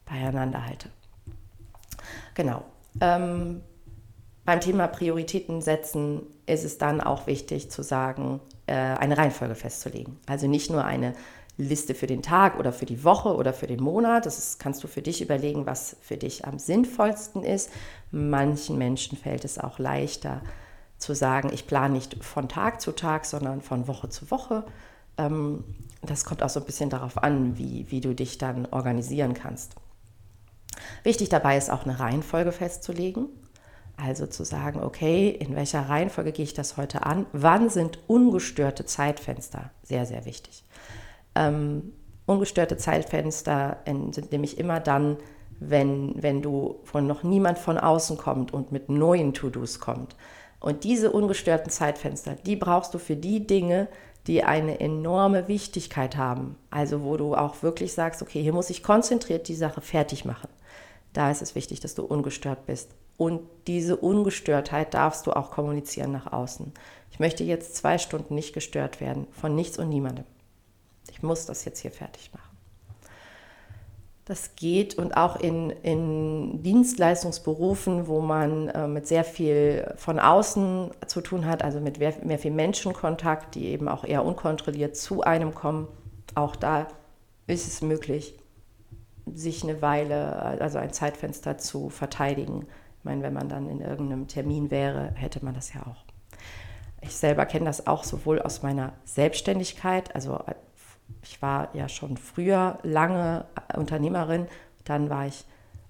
beieinander 0.06 0.64
halte. 0.64 0.88
Genau. 2.34 2.64
Ähm, 3.00 3.60
beim 4.44 4.60
Thema 4.60 4.86
Prioritäten 4.86 5.60
setzen 5.60 6.22
ist 6.46 6.64
es 6.64 6.78
dann 6.78 7.00
auch 7.02 7.26
wichtig 7.26 7.70
zu 7.70 7.82
sagen, 7.82 8.40
äh, 8.66 8.72
eine 8.72 9.18
Reihenfolge 9.18 9.54
festzulegen. 9.54 10.18
Also 10.26 10.46
nicht 10.46 10.70
nur 10.70 10.84
eine 10.84 11.12
Liste 11.58 11.94
für 11.94 12.06
den 12.06 12.22
Tag 12.22 12.58
oder 12.58 12.72
für 12.72 12.86
die 12.86 13.04
Woche 13.04 13.34
oder 13.34 13.52
für 13.52 13.66
den 13.66 13.82
Monat. 13.82 14.24
Das 14.24 14.38
ist, 14.38 14.58
kannst 14.58 14.82
du 14.82 14.88
für 14.88 15.02
dich 15.02 15.20
überlegen, 15.20 15.66
was 15.66 15.96
für 16.00 16.16
dich 16.16 16.46
am 16.46 16.58
sinnvollsten 16.58 17.42
ist. 17.42 17.70
Manchen 18.10 18.78
Menschen 18.78 19.18
fällt 19.18 19.44
es 19.44 19.58
auch 19.58 19.78
leichter, 19.78 20.40
zu 20.98 21.14
sagen, 21.14 21.50
ich 21.52 21.66
plane 21.66 21.94
nicht 21.94 22.22
von 22.22 22.48
Tag 22.48 22.80
zu 22.80 22.92
Tag, 22.92 23.24
sondern 23.24 23.62
von 23.62 23.86
Woche 23.88 24.08
zu 24.08 24.30
Woche. 24.30 24.64
Ähm, 25.16 25.64
das 26.02 26.24
kommt 26.24 26.42
auch 26.42 26.48
so 26.48 26.60
ein 26.60 26.66
bisschen 26.66 26.90
darauf 26.90 27.22
an, 27.22 27.56
wie, 27.58 27.90
wie 27.90 28.00
du 28.00 28.14
dich 28.14 28.38
dann 28.38 28.66
organisieren 28.66 29.34
kannst. 29.34 29.74
Wichtig 31.02 31.28
dabei 31.28 31.56
ist 31.56 31.70
auch 31.70 31.84
eine 31.84 31.98
Reihenfolge 31.98 32.52
festzulegen. 32.52 33.28
Also 33.96 34.26
zu 34.26 34.44
sagen, 34.44 34.80
okay, 34.80 35.28
in 35.28 35.56
welcher 35.56 35.88
Reihenfolge 35.88 36.30
gehe 36.30 36.44
ich 36.44 36.54
das 36.54 36.76
heute 36.76 37.04
an? 37.04 37.26
Wann 37.32 37.68
sind 37.68 37.98
ungestörte 38.06 38.84
Zeitfenster? 38.84 39.70
Sehr, 39.82 40.06
sehr 40.06 40.24
wichtig. 40.24 40.62
Ähm, 41.34 41.92
ungestörte 42.24 42.76
Zeitfenster 42.76 43.78
sind 43.86 44.30
nämlich 44.30 44.56
immer 44.58 44.78
dann, 44.78 45.16
wenn, 45.58 46.14
wenn 46.22 46.42
du 46.42 46.78
von 46.84 47.08
noch 47.08 47.24
niemand 47.24 47.58
von 47.58 47.76
außen 47.76 48.16
kommt 48.16 48.52
und 48.52 48.70
mit 48.70 48.88
neuen 48.88 49.34
To-Dos 49.34 49.80
kommt. 49.80 50.14
Und 50.60 50.84
diese 50.84 51.12
ungestörten 51.12 51.70
Zeitfenster, 51.70 52.34
die 52.34 52.56
brauchst 52.56 52.92
du 52.94 52.98
für 52.98 53.16
die 53.16 53.46
Dinge, 53.46 53.88
die 54.26 54.42
eine 54.44 54.80
enorme 54.80 55.48
Wichtigkeit 55.48 56.16
haben. 56.16 56.56
Also 56.70 57.02
wo 57.02 57.16
du 57.16 57.34
auch 57.34 57.62
wirklich 57.62 57.92
sagst, 57.94 58.22
okay, 58.22 58.42
hier 58.42 58.52
muss 58.52 58.70
ich 58.70 58.82
konzentriert 58.82 59.48
die 59.48 59.54
Sache 59.54 59.80
fertig 59.80 60.24
machen. 60.24 60.48
Da 61.12 61.30
ist 61.30 61.42
es 61.42 61.54
wichtig, 61.54 61.80
dass 61.80 61.94
du 61.94 62.04
ungestört 62.04 62.66
bist. 62.66 62.90
Und 63.16 63.40
diese 63.66 63.96
Ungestörtheit 63.96 64.94
darfst 64.94 65.26
du 65.26 65.32
auch 65.32 65.50
kommunizieren 65.50 66.12
nach 66.12 66.32
außen. 66.32 66.72
Ich 67.10 67.18
möchte 67.18 67.42
jetzt 67.42 67.74
zwei 67.74 67.98
Stunden 67.98 68.34
nicht 68.34 68.52
gestört 68.52 69.00
werden 69.00 69.26
von 69.32 69.54
nichts 69.54 69.78
und 69.78 69.88
niemandem. 69.88 70.24
Ich 71.10 71.22
muss 71.22 71.46
das 71.46 71.64
jetzt 71.64 71.80
hier 71.80 71.90
fertig 71.90 72.30
machen. 72.32 72.47
Das 74.28 74.56
geht 74.56 74.98
und 74.98 75.16
auch 75.16 75.36
in, 75.36 75.70
in 75.70 76.62
Dienstleistungsberufen, 76.62 78.08
wo 78.08 78.20
man 78.20 78.68
äh, 78.68 78.86
mit 78.86 79.06
sehr 79.06 79.24
viel 79.24 79.90
von 79.96 80.20
außen 80.20 80.90
zu 81.06 81.22
tun 81.22 81.46
hat, 81.46 81.64
also 81.64 81.80
mit 81.80 81.98
mehr, 81.98 82.12
mehr 82.22 82.38
viel 82.38 82.50
Menschenkontakt, 82.50 83.54
die 83.54 83.68
eben 83.68 83.88
auch 83.88 84.04
eher 84.04 84.26
unkontrolliert 84.26 84.98
zu 84.98 85.22
einem 85.22 85.54
kommen. 85.54 85.88
Auch 86.34 86.56
da 86.56 86.88
ist 87.46 87.66
es 87.66 87.80
möglich, 87.80 88.38
sich 89.32 89.62
eine 89.62 89.80
Weile, 89.80 90.60
also 90.60 90.76
ein 90.76 90.92
Zeitfenster 90.92 91.56
zu 91.56 91.88
verteidigen. 91.88 92.66
Ich 92.98 93.04
meine, 93.04 93.22
wenn 93.22 93.32
man 93.32 93.48
dann 93.48 93.70
in 93.70 93.80
irgendeinem 93.80 94.28
Termin 94.28 94.70
wäre, 94.70 95.12
hätte 95.14 95.42
man 95.42 95.54
das 95.54 95.72
ja 95.72 95.80
auch. 95.80 96.04
Ich 97.00 97.16
selber 97.16 97.46
kenne 97.46 97.64
das 97.64 97.86
auch 97.86 98.04
sowohl 98.04 98.42
aus 98.42 98.62
meiner 98.62 98.92
Selbstständigkeit, 99.04 100.14
also 100.14 100.38
ich 101.22 101.40
war 101.42 101.74
ja 101.74 101.88
schon 101.88 102.16
früher 102.16 102.78
lange 102.82 103.46
Unternehmerin, 103.76 104.46
dann 104.84 105.10
war 105.10 105.26
ich 105.26 105.44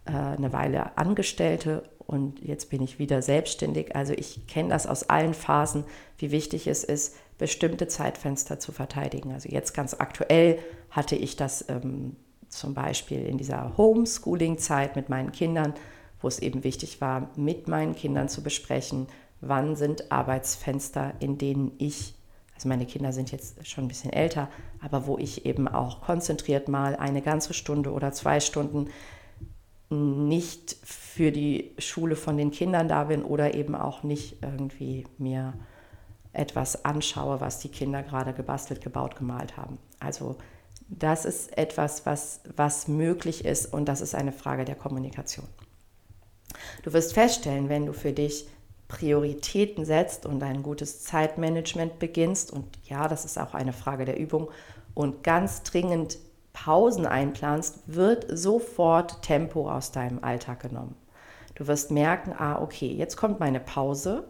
äh, 0.07 0.13
eine 0.13 0.53
Weile 0.53 0.97
Angestellte 0.97 1.85
und 1.99 2.41
jetzt 2.41 2.71
bin 2.71 2.83
ich 2.83 2.99
wieder 2.99 3.23
selbstständig. 3.23 3.95
Also 3.95 4.15
ich 4.15 4.47
kenne 4.47 4.71
das 4.71 4.87
aus 4.87 5.09
allen 5.11 5.35
Phasen, 5.35 5.85
wie 6.17 6.31
wichtig 6.31 6.67
es 6.67 6.83
ist, 6.83 7.17
bestimmte 7.37 7.87
Zeitfenster 7.87 8.59
zu 8.59 8.73
verteidigen. 8.73 9.33
Also 9.33 9.49
jetzt 9.49 9.75
ganz 9.75 9.95
aktuell 9.95 10.59
hatte 10.91 11.15
ich 11.17 11.37
das 11.37 11.69
ähm, 11.69 12.17
zum 12.49 12.75
Beispiel 12.75 13.25
in 13.25 13.39
dieser 13.39 13.77
Homeschooling-Zeit 13.77 14.97
mit 14.97 15.09
meinen 15.09 15.33
Kindern, 15.33 15.75
wo 16.21 16.29
es 16.29 16.41
eben 16.41 16.65
wichtig 16.65 17.01
war, 17.01 17.31
mit 17.37 17.69
meinen 17.69 17.95
Kindern 17.95 18.29
zu 18.29 18.43
besprechen, 18.43 19.07
wann 19.41 19.77
sind 19.77 20.11
Arbeitsfenster, 20.11 21.13
in 21.21 21.39
denen 21.39 21.73
ich 21.79 22.15
also 22.59 22.69
meine 22.69 22.87
Kinder 22.87 23.13
sind 23.13 23.31
jetzt 23.31 23.65
schon 23.69 23.85
ein 23.85 23.89
bisschen 23.89 24.13
älter, 24.13 24.49
aber 24.81 25.07
wo 25.07 25.17
ich 25.17 25.47
eben 25.47 25.69
auch 25.69 26.01
konzentriert 26.01 26.67
mal 26.67 26.97
eine 26.97 27.23
ganze 27.23 27.55
Stunde 27.55 27.93
oder 27.93 28.11
zwei 28.11 28.41
Stunden 28.41 28.89
nicht 29.91 30.77
für 30.83 31.31
die 31.31 31.71
Schule 31.79 32.17
von 32.17 32.37
den 32.37 32.51
Kindern 32.51 32.89
da 32.89 33.05
bin 33.05 33.23
oder 33.23 33.55
eben 33.55 33.77
auch 33.77 34.03
nicht 34.03 34.43
irgendwie 34.43 35.07
mir 35.19 35.55
etwas 36.33 36.85
anschaue, 36.85 37.41
was 37.41 37.61
die 37.61 37.69
Kinder 37.69 38.03
gerade 38.03 38.33
gebastelt, 38.33 38.81
gebaut, 38.81 39.15
gemalt 39.15 39.57
haben. 39.57 39.79
Also 40.01 40.35
das 40.89 41.25
ist 41.27 41.57
etwas, 41.57 42.07
was, 42.07 42.41
was 42.57 42.89
möglich 42.89 43.45
ist 43.45 43.73
und 43.73 43.85
das 43.89 44.01
ist 44.01 44.17
eine 44.17 44.33
Frage 44.33 44.65
der 44.65 44.75
Kommunikation. 44.75 45.47
Du 46.83 46.93
wirst 46.93 47.15
feststellen, 47.15 47.69
wenn 47.69 47.87
du 47.87 47.93
für 47.93 48.13
dich 48.13 48.49
Prioritäten 48.89 49.85
setzt 49.85 50.27
und 50.27 50.43
ein 50.43 50.63
gutes 50.63 51.05
Zeitmanagement 51.05 51.99
beginnst, 51.99 52.51
und 52.51 52.65
ja, 52.85 53.07
das 53.07 53.25
ist 53.25 53.39
auch 53.39 53.55
eine 53.55 53.73
Frage 53.75 54.07
der 54.07 54.19
Übung, 54.19 54.49
und 54.95 55.23
ganz 55.23 55.63
dringend 55.63 56.19
Pausen 56.55 57.07
einplanst, 57.07 57.81
wird 57.87 58.27
sofort 58.29 59.23
Tempo 59.23 59.71
aus 59.71 59.93
deinem 59.93 60.25
Alltag 60.25 60.61
genommen. 60.61 60.97
Du 61.55 61.67
wirst 61.67 61.91
merken, 61.91 62.33
ah, 62.37 62.61
okay, 62.61 62.93
jetzt 62.93 63.17
kommt 63.17 63.41
meine 63.41 63.61
Pause. 63.61 64.25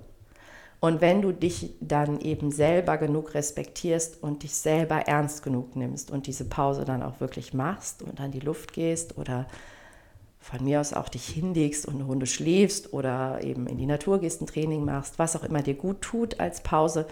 Und 0.81 1.01
wenn 1.01 1.23
du 1.23 1.33
dich 1.33 1.75
dann 1.81 2.21
eben 2.21 2.53
selber 2.53 2.99
genug 2.99 3.35
respektierst 3.35 4.23
und 4.23 4.43
dich 4.43 4.55
selber 4.55 4.97
ernst 5.09 5.43
genug 5.43 5.75
nimmst 5.75 6.11
und 6.11 6.27
diese 6.27 6.45
Pause 6.45 6.85
dann 6.85 7.03
auch 7.03 7.21
wirklich 7.21 7.53
machst 7.53 8.03
und 8.03 8.21
an 8.21 8.31
die 8.31 8.41
Luft 8.41 8.73
gehst 8.73 9.19
oder 9.19 9.47
von 10.49 10.65
mir 10.65 10.81
aus 10.81 10.95
auch 10.95 11.11
dich 11.11 11.29
hinlegst 11.29 11.85
und 11.85 11.97
eine 11.97 12.05
Runde 12.05 12.27
schläfst 12.27 12.95
oder 12.95 13.45
eben 13.45 13.67
in 13.67 13.77
die 13.77 13.85
Natur 13.85 14.19
gehst, 14.19 14.41
ein 14.41 14.47
Training 14.47 14.83
machst, 14.83 15.19
was 15.19 15.37
auch 15.37 15.45
immer 15.45 15.63
dir 15.63 15.75
gut 15.75 16.01
tut 16.01 16.41
als 16.41 16.63
Pause, 16.63 17.07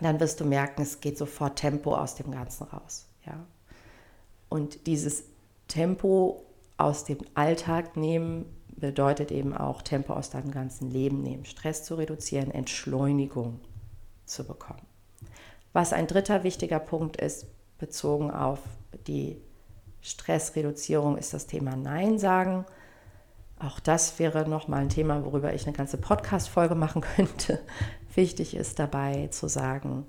dann 0.00 0.18
wirst 0.18 0.40
du 0.40 0.44
merken, 0.44 0.82
es 0.82 1.00
geht 1.00 1.16
sofort 1.16 1.56
Tempo 1.56 1.94
aus 1.94 2.16
dem 2.16 2.32
Ganzen 2.32 2.64
raus. 2.64 3.06
Ja? 3.24 3.46
Und 4.48 4.88
dieses 4.88 5.24
Tempo 5.68 6.44
aus 6.76 7.04
dem 7.04 7.18
Alltag 7.34 7.96
nehmen 7.96 8.46
bedeutet 8.68 9.30
eben 9.30 9.56
auch 9.56 9.82
Tempo 9.82 10.12
aus 10.12 10.30
deinem 10.30 10.50
ganzen 10.50 10.90
Leben 10.90 11.22
nehmen, 11.22 11.44
Stress 11.44 11.84
zu 11.84 11.94
reduzieren, 11.94 12.50
Entschleunigung 12.50 13.60
zu 14.24 14.44
bekommen. 14.44 14.82
Was 15.72 15.92
ein 15.92 16.08
dritter 16.08 16.42
wichtiger 16.42 16.80
Punkt 16.80 17.16
ist, 17.16 17.46
bezogen 17.78 18.32
auf 18.32 18.60
die 19.06 19.40
Stressreduzierung 20.02 21.16
ist 21.16 21.34
das 21.34 21.46
Thema 21.46 21.76
Nein 21.76 22.18
sagen. 22.18 22.64
Auch 23.58 23.80
das 23.80 24.18
wäre 24.18 24.48
nochmal 24.48 24.82
ein 24.82 24.88
Thema, 24.88 25.24
worüber 25.24 25.52
ich 25.52 25.66
eine 25.66 25.76
ganze 25.76 25.96
Podcast-Folge 25.98 26.74
machen 26.74 27.02
könnte. 27.16 27.60
Wichtig 28.14 28.56
ist 28.56 28.78
dabei 28.78 29.28
zu 29.28 29.48
sagen, 29.48 30.06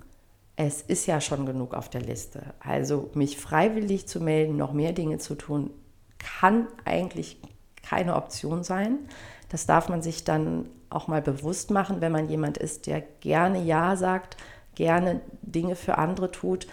es 0.56 0.82
ist 0.82 1.06
ja 1.06 1.22
schon 1.22 1.46
genug 1.46 1.74
auf 1.74 1.90
der 1.90 2.02
Liste. 2.02 2.42
Also 2.60 3.10
mich 3.14 3.38
freiwillig 3.38 4.08
zu 4.08 4.20
melden, 4.20 4.58
noch 4.58 4.74
mehr 4.74 4.92
Dinge 4.92 5.18
zu 5.18 5.36
tun, 5.36 5.72
kann 6.20 6.68
eigentlich 6.86 7.40
keine 7.82 8.16
Option 8.16 8.64
sein. 8.64 9.00
Das 9.48 9.66
darf 9.66 9.90
man 9.90 10.02
sich 10.02 10.24
dann 10.24 10.70
auch 10.90 11.08
mal 11.08 11.22
bewusst 11.22 11.72
machen, 11.72 12.02
wenn 12.02 12.12
man 12.12 12.30
jemand 12.30 12.58
ist, 12.58 12.88
der 12.88 13.02
gerne 13.02 13.64
Ja 13.64 13.96
sagt, 13.96 14.38
gerne 14.76 15.22
Dinge 15.42 15.76
für 15.76 15.98
andere 15.98 16.32
tut. 16.32 16.68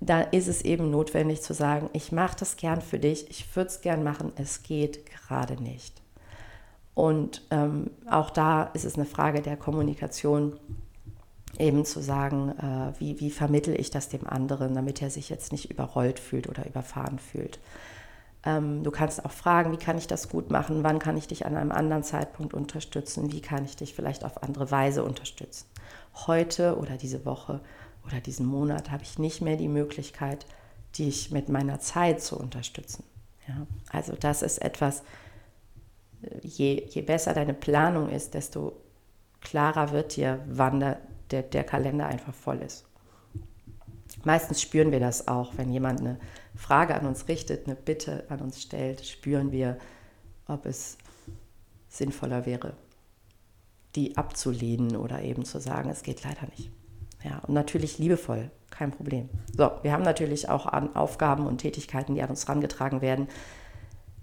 Da 0.00 0.20
ist 0.20 0.48
es 0.48 0.62
eben 0.62 0.90
notwendig 0.90 1.42
zu 1.42 1.54
sagen, 1.54 1.88
ich 1.92 2.12
mache 2.12 2.36
das 2.38 2.56
gern 2.56 2.82
für 2.82 2.98
dich, 2.98 3.30
ich 3.30 3.56
würde 3.56 3.68
es 3.68 3.80
gern 3.80 4.02
machen, 4.02 4.32
es 4.36 4.62
geht 4.62 5.06
gerade 5.06 5.62
nicht. 5.62 6.02
Und 6.94 7.42
ähm, 7.50 7.90
auch 8.10 8.30
da 8.30 8.64
ist 8.64 8.84
es 8.84 8.96
eine 8.96 9.06
Frage 9.06 9.42
der 9.42 9.56
Kommunikation, 9.56 10.58
eben 11.58 11.84
zu 11.84 12.00
sagen, 12.00 12.50
äh, 12.58 12.98
wie, 13.00 13.20
wie 13.20 13.30
vermittel 13.30 13.78
ich 13.78 13.90
das 13.90 14.08
dem 14.08 14.26
anderen, 14.26 14.74
damit 14.74 15.00
er 15.02 15.10
sich 15.10 15.28
jetzt 15.28 15.52
nicht 15.52 15.70
überrollt 15.70 16.18
fühlt 16.18 16.48
oder 16.48 16.66
überfahren 16.66 17.18
fühlt. 17.18 17.58
Ähm, 18.44 18.82
du 18.82 18.90
kannst 18.90 19.24
auch 19.24 19.30
fragen, 19.32 19.72
wie 19.72 19.76
kann 19.78 19.98
ich 19.98 20.06
das 20.06 20.28
gut 20.28 20.50
machen, 20.50 20.84
wann 20.84 20.98
kann 20.98 21.16
ich 21.16 21.26
dich 21.26 21.46
an 21.46 21.56
einem 21.56 21.72
anderen 21.72 22.02
Zeitpunkt 22.02 22.54
unterstützen, 22.54 23.32
wie 23.32 23.40
kann 23.40 23.64
ich 23.64 23.76
dich 23.76 23.94
vielleicht 23.94 24.24
auf 24.24 24.42
andere 24.42 24.70
Weise 24.70 25.04
unterstützen. 25.04 25.66
Heute 26.26 26.78
oder 26.78 26.96
diese 26.96 27.24
Woche 27.24 27.60
oder 28.06 28.20
diesen 28.20 28.46
Monat 28.46 28.90
habe 28.90 29.02
ich 29.02 29.18
nicht 29.18 29.40
mehr 29.40 29.56
die 29.56 29.68
Möglichkeit, 29.68 30.46
dich 30.98 31.30
mit 31.30 31.48
meiner 31.48 31.80
Zeit 31.80 32.22
zu 32.22 32.38
unterstützen. 32.38 33.04
Ja? 33.48 33.66
Also 33.90 34.14
das 34.18 34.42
ist 34.42 34.58
etwas, 34.58 35.02
je, 36.42 36.86
je 36.88 37.02
besser 37.02 37.34
deine 37.34 37.54
Planung 37.54 38.08
ist, 38.08 38.34
desto 38.34 38.80
klarer 39.40 39.92
wird 39.92 40.16
dir, 40.16 40.40
wann 40.48 40.80
der, 40.80 41.00
der, 41.30 41.42
der 41.42 41.64
Kalender 41.64 42.06
einfach 42.06 42.34
voll 42.34 42.62
ist. 42.62 42.84
Meistens 44.24 44.60
spüren 44.60 44.92
wir 44.92 45.00
das 45.00 45.28
auch, 45.28 45.56
wenn 45.56 45.70
jemand 45.70 46.00
eine 46.00 46.18
Frage 46.54 46.94
an 46.94 47.06
uns 47.06 47.28
richtet, 47.28 47.66
eine 47.66 47.76
Bitte 47.76 48.24
an 48.28 48.40
uns 48.40 48.62
stellt, 48.62 49.06
spüren 49.06 49.52
wir, 49.52 49.78
ob 50.48 50.66
es 50.66 50.96
sinnvoller 51.88 52.46
wäre, 52.46 52.74
die 53.94 54.16
abzulehnen 54.16 54.96
oder 54.96 55.22
eben 55.22 55.44
zu 55.44 55.60
sagen, 55.60 55.90
es 55.90 56.02
geht 56.02 56.24
leider 56.24 56.46
nicht. 56.56 56.70
Ja, 57.26 57.40
und 57.46 57.54
natürlich 57.54 57.98
liebevoll, 57.98 58.50
kein 58.70 58.92
Problem. 58.92 59.28
So, 59.56 59.72
wir 59.82 59.90
haben 59.90 60.04
natürlich 60.04 60.48
auch 60.48 60.66
Aufgaben 60.94 61.46
und 61.46 61.58
Tätigkeiten, 61.58 62.14
die 62.14 62.22
an 62.22 62.30
uns 62.30 62.46
herangetragen 62.46 63.00
werden, 63.00 63.26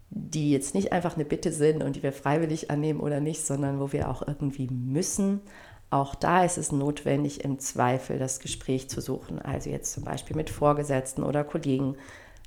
die 0.09 0.51
jetzt 0.51 0.73
nicht 0.73 0.93
einfach 0.93 1.15
eine 1.15 1.25
Bitte 1.25 1.51
sind 1.51 1.83
und 1.83 1.97
die 1.97 2.03
wir 2.03 2.13
freiwillig 2.13 2.71
annehmen 2.71 3.01
oder 3.01 3.19
nicht, 3.19 3.45
sondern 3.45 3.81
wo 3.81 3.91
wir 3.91 4.09
auch 4.09 4.25
irgendwie 4.25 4.67
müssen. 4.67 5.41
Auch 5.89 6.15
da 6.15 6.45
ist 6.45 6.57
es 6.57 6.71
notwendig, 6.71 7.43
im 7.43 7.59
Zweifel 7.59 8.19
das 8.19 8.39
Gespräch 8.39 8.89
zu 8.89 9.01
suchen. 9.01 9.41
Also 9.41 9.69
jetzt 9.69 9.91
zum 9.91 10.05
Beispiel 10.05 10.37
mit 10.37 10.49
Vorgesetzten 10.49 11.23
oder 11.23 11.43
Kollegen, 11.43 11.97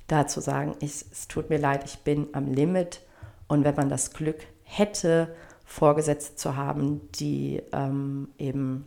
da 0.07 0.25
zu 0.25 0.41
sagen, 0.41 0.75
ich, 0.79 1.05
es 1.11 1.27
tut 1.27 1.51
mir 1.51 1.59
leid, 1.59 1.83
ich 1.85 1.99
bin 1.99 2.29
am 2.31 2.51
Limit. 2.51 3.01
Und 3.47 3.63
wenn 3.63 3.75
man 3.75 3.89
das 3.89 4.11
Glück 4.11 4.39
hätte, 4.63 5.35
Vorgesetzte 5.65 6.35
zu 6.35 6.55
haben, 6.55 7.01
die 7.11 7.61
ähm, 7.73 8.29
eben 8.39 8.85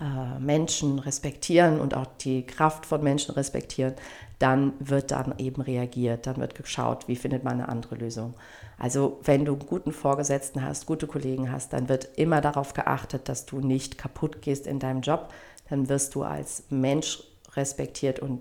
äh, 0.00 0.38
Menschen 0.38 0.98
respektieren 0.98 1.80
und 1.80 1.94
auch 1.94 2.06
die 2.20 2.46
Kraft 2.46 2.86
von 2.86 3.02
Menschen 3.02 3.34
respektieren, 3.34 3.94
dann 4.38 4.72
wird 4.78 5.10
dann 5.10 5.34
eben 5.38 5.60
reagiert, 5.60 6.26
dann 6.26 6.36
wird 6.36 6.54
geschaut, 6.54 7.08
wie 7.08 7.16
findet 7.16 7.42
man 7.42 7.54
eine 7.54 7.68
andere 7.68 7.96
Lösung. 7.96 8.34
Also 8.78 9.18
wenn 9.24 9.44
du 9.44 9.54
einen 9.54 9.66
guten 9.66 9.92
Vorgesetzten 9.92 10.62
hast, 10.62 10.86
gute 10.86 11.08
Kollegen 11.08 11.50
hast, 11.50 11.72
dann 11.72 11.88
wird 11.88 12.08
immer 12.16 12.40
darauf 12.40 12.74
geachtet, 12.74 13.28
dass 13.28 13.46
du 13.46 13.58
nicht 13.58 13.98
kaputt 13.98 14.40
gehst 14.40 14.66
in 14.66 14.78
deinem 14.78 15.00
Job. 15.00 15.32
Dann 15.68 15.88
wirst 15.88 16.14
du 16.14 16.22
als 16.22 16.62
Mensch 16.70 17.22
respektiert 17.56 18.20
und, 18.20 18.40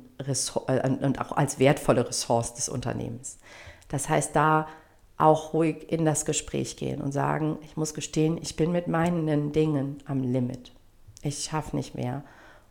äh, 0.67 0.87
und 0.87 1.19
auch 1.19 1.35
als 1.35 1.57
wertvolle 1.57 2.07
Ressource 2.07 2.53
des 2.53 2.69
Unternehmens. 2.69 3.39
Das 3.87 4.09
heißt, 4.09 4.35
da 4.35 4.67
auch 5.17 5.53
ruhig 5.53 5.91
in 5.91 6.05
das 6.05 6.25
Gespräch 6.25 6.77
gehen 6.77 7.01
und 7.01 7.11
sagen, 7.11 7.57
ich 7.63 7.75
muss 7.75 7.95
gestehen, 7.95 8.37
ich 8.39 8.55
bin 8.55 8.71
mit 8.71 8.87
meinen 8.87 9.51
Dingen 9.51 9.97
am 10.05 10.21
Limit. 10.21 10.71
Ich 11.21 11.43
schaffe 11.43 11.75
nicht 11.75 11.95
mehr. 11.95 12.23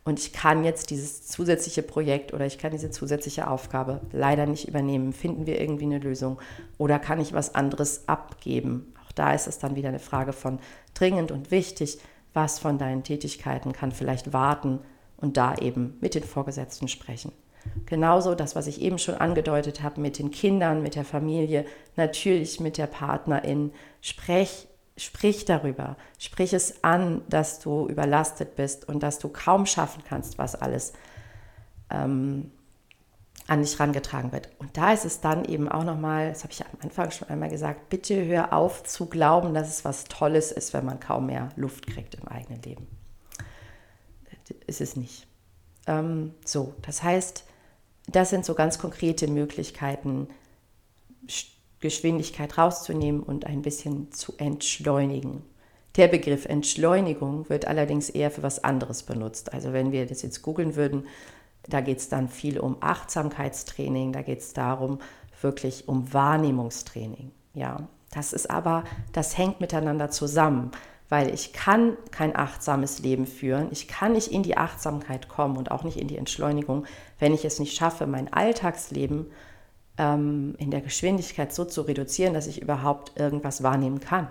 Und 0.03 0.19
ich 0.19 0.31
kann 0.31 0.63
jetzt 0.63 0.89
dieses 0.89 1.27
zusätzliche 1.27 1.83
Projekt 1.83 2.33
oder 2.33 2.45
ich 2.45 2.57
kann 2.57 2.71
diese 2.71 2.89
zusätzliche 2.89 3.49
Aufgabe 3.49 3.99
leider 4.13 4.45
nicht 4.45 4.67
übernehmen. 4.67 5.11
Finden 5.11 5.45
wir 5.45 5.59
irgendwie 5.59 5.83
eine 5.83 5.99
Lösung 5.99 6.39
oder 6.77 6.97
kann 6.97 7.19
ich 7.19 7.33
was 7.33 7.55
anderes 7.55 8.07
abgeben? 8.07 8.93
Auch 9.05 9.11
da 9.11 9.33
ist 9.33 9.47
es 9.47 9.59
dann 9.59 9.75
wieder 9.75 9.89
eine 9.89 9.99
Frage 9.99 10.31
von 10.31 10.59
dringend 10.93 11.31
und 11.31 11.51
wichtig. 11.51 11.99
Was 12.33 12.57
von 12.59 12.77
deinen 12.77 13.03
Tätigkeiten 13.03 13.73
kann 13.73 13.91
vielleicht 13.91 14.31
warten 14.31 14.79
und 15.17 15.35
da 15.35 15.55
eben 15.55 15.97
mit 15.99 16.15
den 16.15 16.23
Vorgesetzten 16.23 16.87
sprechen. 16.87 17.31
Genauso 17.85 18.35
das, 18.35 18.55
was 18.55 18.67
ich 18.67 18.81
eben 18.81 18.99
schon 18.99 19.15
angedeutet 19.15 19.83
habe 19.83 19.99
mit 19.99 20.19
den 20.19 20.31
Kindern, 20.31 20.83
mit 20.83 20.95
der 20.95 21.03
Familie, 21.03 21.65
natürlich 21.95 22.59
mit 22.59 22.77
der 22.77 22.87
Partnerin. 22.87 23.73
Sprech 24.01 24.67
sprich 24.97 25.45
darüber, 25.45 25.95
sprich 26.17 26.53
es 26.53 26.83
an, 26.83 27.21
dass 27.29 27.59
du 27.59 27.87
überlastet 27.87 28.55
bist 28.55 28.87
und 28.87 29.03
dass 29.03 29.19
du 29.19 29.29
kaum 29.29 29.65
schaffen 29.65 30.03
kannst, 30.07 30.37
was 30.37 30.55
alles 30.55 30.93
ähm, 31.89 32.51
an 33.47 33.61
dich 33.61 33.79
herangetragen 33.79 34.31
wird. 34.31 34.49
Und 34.59 34.75
da 34.75 34.91
ist 34.91 35.05
es 35.05 35.21
dann 35.21 35.45
eben 35.45 35.69
auch 35.69 35.83
nochmal, 35.83 36.29
das 36.29 36.43
habe 36.43 36.51
ich 36.51 36.65
am 36.65 36.71
Anfang 36.81 37.11
schon 37.11 37.29
einmal 37.29 37.49
gesagt, 37.49 37.89
bitte 37.89 38.25
hör 38.25 38.53
auf 38.53 38.83
zu 38.83 39.05
glauben, 39.05 39.53
dass 39.53 39.69
es 39.69 39.85
was 39.85 40.05
Tolles 40.05 40.51
ist, 40.51 40.73
wenn 40.73 40.85
man 40.85 40.99
kaum 40.99 41.27
mehr 41.27 41.49
Luft 41.55 41.87
kriegt 41.87 42.15
im 42.15 42.27
eigenen 42.27 42.61
Leben. 42.63 42.87
Ist 44.65 44.81
es 44.81 44.95
nicht. 44.95 45.27
Ähm, 45.85 46.33
so, 46.43 46.73
das 46.81 47.03
heißt, 47.03 47.45
das 48.07 48.29
sind 48.29 48.45
so 48.45 48.53
ganz 48.53 48.79
konkrete 48.79 49.27
Möglichkeiten, 49.27 50.27
Geschwindigkeit 51.79 52.57
rauszunehmen 52.57 53.21
und 53.21 53.45
ein 53.45 53.61
bisschen 53.61 54.11
zu 54.11 54.33
entschleunigen. 54.37 55.43
Der 55.95 56.07
Begriff 56.07 56.45
Entschleunigung 56.45 57.49
wird 57.49 57.67
allerdings 57.67 58.09
eher 58.09 58.29
für 58.29 58.43
was 58.43 58.63
anderes 58.63 59.03
benutzt. 59.03 59.53
Also 59.53 59.73
wenn 59.73 59.91
wir 59.91 60.05
das 60.05 60.21
jetzt 60.21 60.41
googeln 60.41 60.75
würden, 60.75 61.07
da 61.67 61.81
geht 61.81 61.97
es 61.97 62.09
dann 62.09 62.29
viel 62.29 62.59
um 62.59 62.77
Achtsamkeitstraining, 62.81 64.13
da 64.13 64.21
geht 64.21 64.39
es 64.39 64.53
darum, 64.53 64.99
wirklich 65.41 65.87
um 65.87 66.13
Wahrnehmungstraining. 66.13 67.31
Ja, 67.53 67.87
das 68.11 68.33
ist 68.33 68.49
aber, 68.49 68.83
das 69.11 69.37
hängt 69.37 69.59
miteinander 69.59 70.09
zusammen, 70.09 70.71
weil 71.09 71.33
ich 71.33 71.53
kann 71.53 71.97
kein 72.11 72.35
achtsames 72.35 72.99
Leben 72.99 73.25
führen, 73.25 73.67
ich 73.71 73.87
kann 73.87 74.13
nicht 74.13 74.31
in 74.31 74.43
die 74.43 74.57
Achtsamkeit 74.57 75.27
kommen 75.27 75.57
und 75.57 75.71
auch 75.71 75.83
nicht 75.83 75.97
in 75.97 76.07
die 76.07 76.17
Entschleunigung, 76.17 76.85
wenn 77.19 77.33
ich 77.33 77.45
es 77.45 77.59
nicht 77.59 77.75
schaffe, 77.75 78.07
mein 78.07 78.31
Alltagsleben 78.31 79.27
ähm, 79.97 80.55
in 80.57 80.71
der 80.71 80.81
Geschwindigkeit 80.81 81.53
so 81.53 81.65
zu 81.65 81.81
reduzieren, 81.81 82.33
dass 82.33 82.47
ich 82.47 82.61
überhaupt 82.61 83.19
irgendwas 83.19 83.63
wahrnehmen 83.63 83.99
kann. 83.99 84.27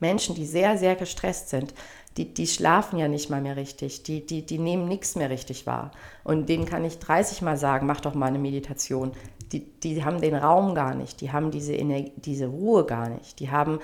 Menschen, 0.00 0.34
die 0.34 0.46
sehr, 0.46 0.78
sehr 0.78 0.96
gestresst 0.96 1.48
sind, 1.48 1.74
die, 2.16 2.34
die 2.34 2.46
schlafen 2.46 2.98
ja 2.98 3.08
nicht 3.08 3.30
mal 3.30 3.40
mehr 3.40 3.56
richtig, 3.56 4.02
die, 4.02 4.26
die, 4.26 4.44
die 4.44 4.58
nehmen 4.58 4.86
nichts 4.86 5.16
mehr 5.16 5.30
richtig 5.30 5.66
wahr. 5.66 5.92
Und 6.24 6.48
denen 6.48 6.66
kann 6.66 6.84
ich 6.84 6.98
30 6.98 7.40
Mal 7.40 7.56
sagen, 7.56 7.86
mach 7.86 8.00
doch 8.00 8.14
mal 8.14 8.26
eine 8.26 8.38
Meditation. 8.38 9.12
Die, 9.52 9.60
die 9.60 10.04
haben 10.04 10.20
den 10.20 10.34
Raum 10.34 10.74
gar 10.74 10.94
nicht, 10.94 11.20
die 11.20 11.32
haben 11.32 11.50
diese, 11.50 11.74
Energie, 11.74 12.12
diese 12.16 12.48
Ruhe 12.48 12.84
gar 12.84 13.08
nicht, 13.08 13.40
die 13.40 13.50
haben 13.50 13.78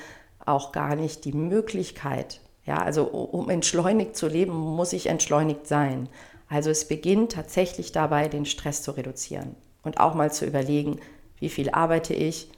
auch 0.45 0.73
gar 0.73 0.95
nicht 0.97 1.25
die 1.25 1.33
Möglichkeit. 1.33 2.41
Ja, 2.67 2.83
also 2.83 3.05
um 3.05 3.49
entschleunigt 3.49 4.15
zu 4.15 4.29
leben, 4.29 4.53
muss 4.53 4.93
ich 4.93 5.07
entschleunigt 5.07 5.67
sein. 5.67 6.09
Also 6.49 6.69
es 6.69 6.87
beginnt 6.87 7.33
tatsächlich 7.33 7.93
dabei, 7.93 8.29
den 8.29 8.45
Stress 8.45 8.83
zu 8.83 8.91
reduzieren 8.91 9.57
und 9.83 10.01
auch 10.01 10.15
mal 10.15 10.33
zu 10.33 10.45
überlegen, 10.45 11.01
wie 11.39 11.49
viel 11.49 11.71
arbeite 11.71 12.15
ich, 12.15 12.51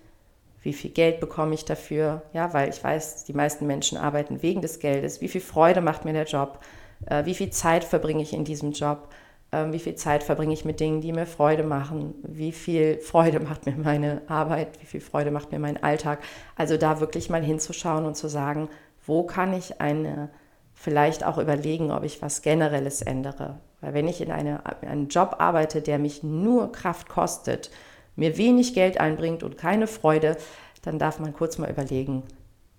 wie 0.62 0.72
viel 0.72 0.90
Geld 0.90 1.20
bekomme 1.20 1.54
ich 1.54 1.64
dafür, 1.64 2.22
ja, 2.32 2.52
weil 2.52 2.68
ich 2.68 2.82
weiß, 2.82 3.24
die 3.24 3.32
meisten 3.32 3.66
Menschen 3.66 3.96
arbeiten 3.98 4.42
wegen 4.42 4.60
des 4.60 4.78
Geldes, 4.78 5.20
wie 5.20 5.28
viel 5.28 5.40
Freude 5.40 5.80
macht 5.80 6.04
mir 6.04 6.12
der 6.12 6.26
Job, 6.26 6.60
äh, 7.06 7.24
wie 7.24 7.34
viel 7.34 7.50
Zeit 7.50 7.84
verbringe 7.84 8.22
ich 8.22 8.34
in 8.34 8.44
diesem 8.44 8.72
Job, 8.72 9.08
äh, 9.52 9.66
wie 9.72 9.78
viel 9.78 9.94
Zeit 9.94 10.22
verbringe 10.22 10.52
ich 10.52 10.64
mit 10.64 10.80
Dingen, 10.80 11.00
die 11.00 11.12
mir 11.12 11.26
Freude 11.26 11.62
machen, 11.62 12.14
wie 12.22 12.52
viel 12.52 12.98
Freude 13.00 13.40
macht 13.40 13.66
mir 13.66 13.76
meine 13.76 14.22
Arbeit, 14.28 14.80
wie 14.80 14.86
viel 14.86 15.00
Freude 15.00 15.30
macht 15.30 15.52
mir 15.52 15.58
mein 15.58 15.82
Alltag. 15.82 16.20
Also 16.56 16.76
da 16.76 17.00
wirklich 17.00 17.30
mal 17.30 17.42
hinzuschauen 17.42 18.04
und 18.04 18.16
zu 18.16 18.28
sagen, 18.28 18.68
wo 19.06 19.24
kann 19.24 19.54
ich 19.54 19.80
eine, 19.80 20.28
vielleicht 20.74 21.24
auch 21.24 21.38
überlegen, 21.38 21.90
ob 21.90 22.04
ich 22.04 22.20
was 22.20 22.42
Generelles 22.42 23.02
ändere, 23.02 23.58
weil 23.80 23.94
wenn 23.94 24.08
ich 24.08 24.20
in 24.20 24.30
eine, 24.30 24.62
einen 24.82 25.08
Job 25.08 25.36
arbeite, 25.38 25.80
der 25.82 25.98
mich 25.98 26.22
nur 26.22 26.72
Kraft 26.72 27.08
kostet, 27.08 27.70
mir 28.16 28.36
wenig 28.36 28.74
Geld 28.74 28.98
einbringt 28.98 29.42
und 29.42 29.56
keine 29.56 29.86
Freude, 29.86 30.36
dann 30.82 30.98
darf 30.98 31.18
man 31.18 31.32
kurz 31.32 31.58
mal 31.58 31.70
überlegen, 31.70 32.22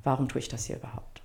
warum 0.04 0.28
tue 0.28 0.40
ich 0.40 0.50
das 0.50 0.66
hier 0.66 0.78
überhaupt? 0.78 1.22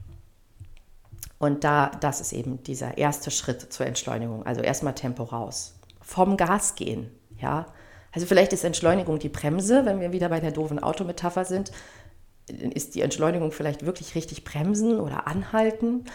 Und 1.39 1.65
da, 1.65 1.91
das 2.01 2.21
ist 2.21 2.33
eben 2.33 2.63
dieser 2.63 2.97
erste 2.97 3.31
Schritt 3.31 3.73
zur 3.73 3.87
Entschleunigung. 3.87 4.47
Also 4.47 4.63
erstmal 4.63 4.95
Tempo 4.95 5.23
raus. 5.25 5.75
Vom 6.01 6.37
Gas 6.37 6.77
gehen, 6.77 7.11
ja. 7.39 7.67
Also 8.13 8.27
vielleicht 8.27 8.55
ist 8.55 8.65
Entschleunigung 8.65 9.19
die 9.19 9.29
Bremse, 9.29 9.85
wenn 9.85 10.01
wir 10.01 10.13
wieder 10.13 10.31
bei 10.31 10.41
der 10.41 10.53
doofen 10.53 10.79
Autometapher 10.79 11.45
sind. 11.45 11.73
Ist 12.49 12.95
die 12.95 13.03
Entschleunigung 13.03 13.53
vielleicht 13.53 13.85
wirklich 13.85 14.15
richtig 14.15 14.45
bremsen 14.45 14.99
oder 14.99 15.27
anhalten? 15.27 16.07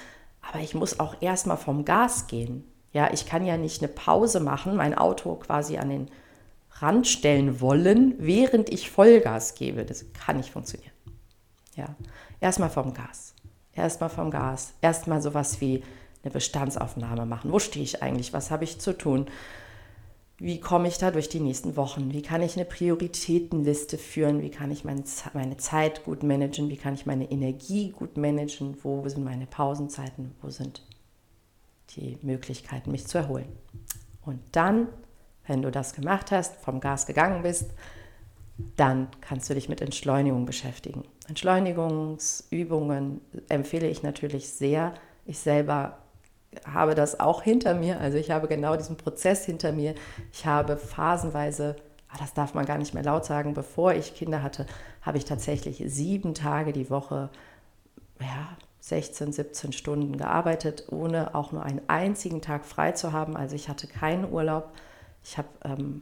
Aber 0.42 0.60
ich 0.60 0.74
muss 0.74 1.00
auch 1.00 1.22
erstmal 1.22 1.58
vom 1.58 1.86
Gas 1.86 2.26
gehen. 2.26 2.64
Ja, 2.94 3.12
ich 3.14 3.26
kann 3.26 3.46
ja 3.46 3.58
nicht 3.58 3.82
eine 3.82 3.88
Pause 3.88 4.40
machen, 4.40 4.76
mein 4.76 4.98
Auto 4.98 5.36
quasi 5.36 5.78
an 5.78 5.90
den 5.90 6.12
Rand 6.80 7.08
stellen 7.08 7.62
wollen, 7.62 8.16
während 8.18 8.70
ich 8.70 8.90
Vollgas 8.90 9.56
gebe. 9.56 9.86
Das 9.86 10.06
kann 10.14 10.38
nicht 10.38 10.50
funktionieren. 10.50 10.92
Ja, 11.76 11.96
erstmal 12.40 12.70
vom 12.70 12.94
Gas. 12.94 13.34
Erstmal 13.74 14.10
vom 14.10 14.32
Gas. 14.32 14.74
Erstmal 14.82 15.22
sowas 15.22 15.62
wie 15.62 15.84
eine 16.24 16.32
Bestandsaufnahme 16.32 17.26
machen. 17.26 17.52
Wo 17.52 17.60
stehe 17.60 17.84
ich 17.84 18.04
eigentlich? 18.04 18.34
Was 18.34 18.52
habe 18.52 18.64
ich 18.64 18.80
zu 18.80 18.98
tun? 18.98 19.28
Wie 20.38 20.60
komme 20.60 20.88
ich 20.88 20.98
da 20.98 21.12
durch 21.12 21.30
die 21.30 21.40
nächsten 21.40 21.76
Wochen? 21.76 22.12
Wie 22.14 22.24
kann 22.24 22.42
ich 22.42 22.56
eine 22.56 22.66
Prioritätenliste 22.66 23.98
führen? 23.98 24.42
Wie 24.42 24.50
kann 24.50 24.72
ich 24.72 24.84
meine, 24.84 25.04
meine 25.34 25.58
Zeit 25.58 26.04
gut 26.04 26.24
managen? 26.24 26.70
Wie 26.70 26.78
kann 26.78 26.96
ich 26.96 27.06
meine 27.06 27.30
Energie 27.30 27.92
gut 27.92 28.18
managen? 28.18 28.76
Wo 28.84 29.08
sind 29.08 29.24
meine 29.24 29.46
Pausenzeiten? 29.46 30.34
Wo 30.42 30.50
sind 30.50 30.82
die 31.96 32.18
Möglichkeiten, 32.22 32.92
mich 32.92 33.08
zu 33.08 33.18
erholen? 33.18 33.48
Und 34.22 34.40
dann, 34.52 34.88
wenn 35.48 35.62
du 35.62 35.72
das 35.72 35.94
gemacht 35.94 36.32
hast, 36.32 36.56
vom 36.58 36.80
Gas 36.80 37.06
gegangen 37.06 37.44
bist, 37.44 37.72
dann 38.76 39.08
kannst 39.22 39.50
du 39.50 39.56
dich 39.56 39.70
mit 39.70 39.82
Entschleunigung 39.82 40.46
beschäftigen. 40.46 41.04
Entschleunigungsübungen 41.28 43.22
empfehle 43.50 43.88
ich 43.88 44.04
natürlich 44.04 44.50
sehr. 44.50 44.94
Ich 45.26 45.40
selber 45.40 45.98
habe 46.66 46.96
das 46.96 47.20
auch 47.20 47.42
hinter 47.42 47.74
mir. 47.74 48.00
Also 48.00 48.18
ich 48.18 48.32
habe 48.32 48.48
genau 48.48 48.76
diesen 48.76 48.98
Prozess 48.98 49.46
hinter 49.46 49.72
mir. 49.72 49.96
Ich 50.32 50.46
habe 50.46 50.78
phasenweise, 50.78 51.76
ah, 52.10 52.18
das 52.20 52.34
darf 52.34 52.54
man 52.54 52.66
gar 52.66 52.78
nicht 52.78 52.94
mehr 52.94 53.04
laut 53.04 53.26
sagen, 53.26 53.54
bevor 53.54 53.94
ich 53.94 54.16
Kinder 54.16 54.44
hatte, 54.44 54.66
habe 55.02 55.18
ich 55.18 55.26
tatsächlich 55.26 55.84
sieben 55.88 56.34
Tage 56.34 56.74
die 56.74 56.90
Woche, 56.90 57.30
ja, 58.20 58.50
16, 58.82 59.32
17 59.32 59.74
Stunden 59.74 60.18
gearbeitet, 60.18 60.86
ohne 60.90 61.34
auch 61.36 61.52
nur 61.52 61.64
einen 61.64 61.82
einzigen 61.88 62.42
Tag 62.42 62.66
frei 62.66 62.92
zu 62.92 63.14
haben. 63.14 63.38
Also 63.38 63.56
ich 63.56 63.70
hatte 63.70 63.88
keinen 63.88 64.32
Urlaub. 64.32 64.72
Ich 65.24 65.38
habe 65.38 65.48
ähm, 65.64 66.02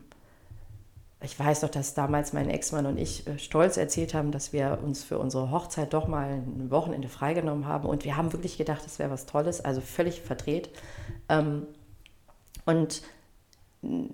ich 1.21 1.37
weiß 1.37 1.61
doch, 1.61 1.69
dass 1.69 1.93
damals 1.93 2.31
mein 2.31 2.49
Ex-Mann 2.49 2.85
und 2.85 2.97
ich 2.97 3.27
äh, 3.27 3.37
stolz 3.37 3.75
erzählt 3.75 4.13
haben, 4.13 4.31
dass 4.31 4.53
wir 4.53 4.79
uns 4.81 5.03
für 5.03 5.19
unsere 5.19 5.51
Hochzeit 5.51 5.93
doch 5.93 6.07
mal 6.07 6.29
ein 6.29 6.71
Wochenende 6.71 7.09
freigenommen 7.09 7.67
haben. 7.67 7.89
Und 7.89 8.05
wir 8.05 8.15
haben 8.15 8.31
wirklich 8.31 8.57
gedacht, 8.57 8.85
das 8.85 8.99
wäre 8.99 9.11
was 9.11 9.25
Tolles, 9.25 9.63
also 9.63 9.81
völlig 9.81 10.21
verdreht. 10.21 10.69
Ähm, 11.27 11.67
und 12.65 13.01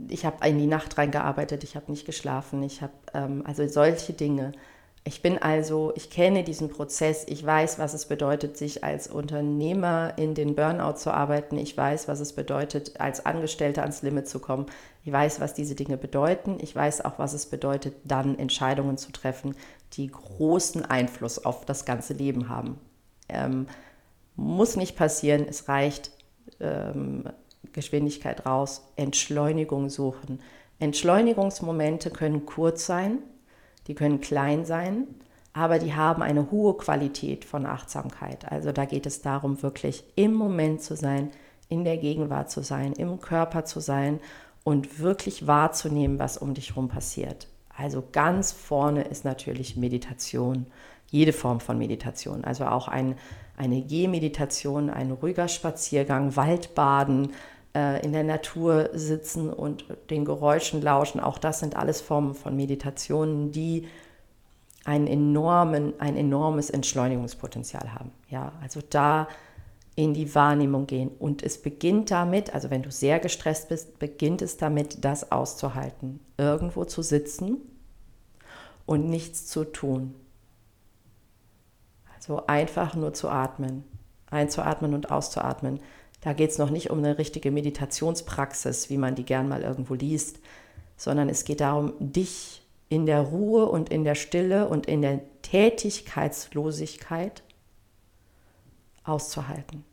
ich 0.10 0.26
habe 0.26 0.48
in 0.48 0.58
die 0.58 0.68
Nacht 0.68 0.98
reingearbeitet, 0.98 1.64
ich 1.64 1.76
habe 1.76 1.92
nicht 1.92 2.06
geschlafen, 2.06 2.64
ich 2.64 2.82
habe 2.82 2.94
ähm, 3.14 3.44
also 3.46 3.68
solche 3.68 4.14
Dinge. 4.14 4.54
Ich 5.08 5.22
bin 5.22 5.38
also, 5.38 5.94
ich 5.96 6.10
kenne 6.10 6.44
diesen 6.44 6.70
Prozess, 6.70 7.26
ich 7.28 7.46
weiß, 7.46 7.78
was 7.78 7.94
es 7.94 8.08
bedeutet, 8.08 8.58
sich 8.58 8.84
als 8.84 9.08
Unternehmer 9.08 10.14
in 10.18 10.34
den 10.34 10.56
Burnout 10.56 10.98
zu 10.98 11.14
arbeiten, 11.14 11.60
ich 11.60 11.78
weiß, 11.78 12.08
was 12.08 12.20
es 12.20 12.34
bedeutet, 12.34 13.00
als 13.00 13.24
Angestellter 13.24 13.84
ans 13.84 14.02
Limit 14.02 14.28
zu 14.28 14.40
kommen, 14.40 14.66
ich 15.04 15.12
weiß, 15.12 15.40
was 15.40 15.54
diese 15.54 15.76
Dinge 15.76 15.98
bedeuten, 15.98 16.58
ich 16.60 16.76
weiß 16.76 17.06
auch, 17.06 17.20
was 17.20 17.34
es 17.34 17.46
bedeutet, 17.46 17.94
dann 18.04 18.40
Entscheidungen 18.40 18.98
zu 18.98 19.12
treffen, 19.12 19.56
die 19.94 20.08
großen 20.08 20.84
Einfluss 20.84 21.46
auf 21.46 21.66
das 21.66 21.86
ganze 21.86 22.14
Leben 22.14 22.50
haben. 22.50 22.80
Ähm, 23.30 23.68
muss 24.36 24.76
nicht 24.76 24.96
passieren, 24.96 25.46
es 25.48 25.70
reicht 25.70 26.10
ähm, 26.60 27.30
Geschwindigkeit 27.74 28.48
raus, 28.48 28.92
Entschleunigung 28.96 29.90
suchen. 29.92 30.40
Entschleunigungsmomente 30.80 32.10
können 32.10 32.48
kurz 32.48 32.88
sein, 32.88 33.20
die 33.88 33.96
können 33.96 34.22
klein 34.22 34.66
sein, 34.66 35.08
aber 35.54 35.80
die 35.80 35.94
haben 35.94 36.22
eine 36.22 36.52
hohe 36.52 36.76
Qualität 36.76 37.46
von 37.46 37.66
Achtsamkeit. 37.66 38.52
Also 38.52 38.72
da 38.72 38.86
geht 38.86 39.06
es 39.06 39.22
darum, 39.22 39.62
wirklich 39.64 40.04
im 40.16 40.34
Moment 40.34 40.82
zu 40.82 40.96
sein, 40.96 41.32
in 41.70 41.84
der 41.84 41.98
Gegenwart 41.98 42.52
zu 42.52 42.62
sein, 42.62 42.94
im 42.94 43.20
Körper 43.22 43.66
zu 43.66 43.80
sein 43.80 44.20
und 44.64 45.00
wirklich 45.00 45.48
wahrzunehmen, 45.48 46.20
was 46.20 46.38
um 46.38 46.54
dich 46.54 46.72
herum 46.72 46.90
passiert. 46.90 47.48
Also 47.78 48.04
ganz 48.12 48.52
vorne 48.52 49.04
ist 49.04 49.26
natürlich 49.26 49.76
Meditation, 49.76 50.66
jede 51.10 51.34
Form 51.34 51.60
von 51.60 51.78
Meditation, 51.78 52.44
also 52.44 52.66
auch 52.66 52.88
ein, 52.88 53.16
eine 53.58 53.82
Gehmeditation, 53.82 54.90
ein 54.90 55.12
ruhiger 55.12 55.48
Spaziergang, 55.48 56.36
Waldbaden, 56.36 57.32
in 57.76 58.14
der 58.14 58.24
Natur 58.24 58.90
sitzen 58.94 59.52
und 59.52 59.86
den 60.10 60.24
Geräuschen 60.24 60.82
lauschen. 60.82 61.20
Auch 61.20 61.38
das 61.38 61.60
sind 61.60 61.76
alles 61.76 62.00
Formen 62.00 62.34
von 62.34 62.56
Meditationen, 62.56 63.52
die 63.52 63.88
einen 64.86 65.08
enormen, 65.08 66.00
ein 66.00 66.16
enormes 66.16 66.70
Entschleunigungspotenzial 66.70 67.94
haben. 67.94 68.12
Ja, 68.30 68.54
also 68.62 68.80
da 68.90 69.28
in 69.96 70.14
die 70.14 70.34
Wahrnehmung 70.36 70.88
gehen. 70.88 71.10
Und 71.20 71.42
es 71.42 71.62
beginnt 71.62 72.12
damit, 72.12 72.54
also 72.54 72.70
wenn 72.70 72.84
du 72.84 72.92
sehr 72.92 73.20
gestresst 73.20 73.70
bist, 73.70 74.00
beginnt 74.00 74.42
es 74.42 74.58
damit, 74.58 75.04
das 75.04 75.32
auszuhalten. 75.32 76.20
Irgendwo 76.38 76.86
zu 76.86 77.02
sitzen 77.02 77.58
und 78.86 79.10
nichts 79.10 79.48
zu 79.48 79.64
tun. 79.66 80.14
Also 82.16 82.46
einfach 82.46 82.96
nur 82.96 83.14
zu 83.14 83.30
atmen, 83.30 83.84
einzuatmen 84.30 84.94
und 84.94 85.12
auszuatmen. 85.12 85.80
Da 86.26 86.34
geht 86.34 86.50
es 86.50 86.58
noch 86.58 86.72
nicht 86.72 86.90
um 86.90 86.98
eine 86.98 87.20
richtige 87.20 87.52
Meditationspraxis, 87.52 88.90
wie 88.90 88.98
man 88.98 89.14
die 89.14 89.26
gern 89.26 89.48
mal 89.48 89.62
irgendwo 89.62 89.94
liest, 89.94 90.40
sondern 90.98 91.30
es 91.30 91.46
geht 91.46 91.62
darum, 91.62 91.94
dich 92.00 92.64
in 92.90 93.06
der 93.06 93.22
Ruhe 93.22 93.68
und 93.68 93.90
in 93.90 94.04
der 94.04 94.16
Stille 94.16 94.68
und 94.68 94.88
in 94.88 95.04
der 95.04 95.20
Tätigkeitslosigkeit 95.44 97.44
auszuhalten. 99.04 99.86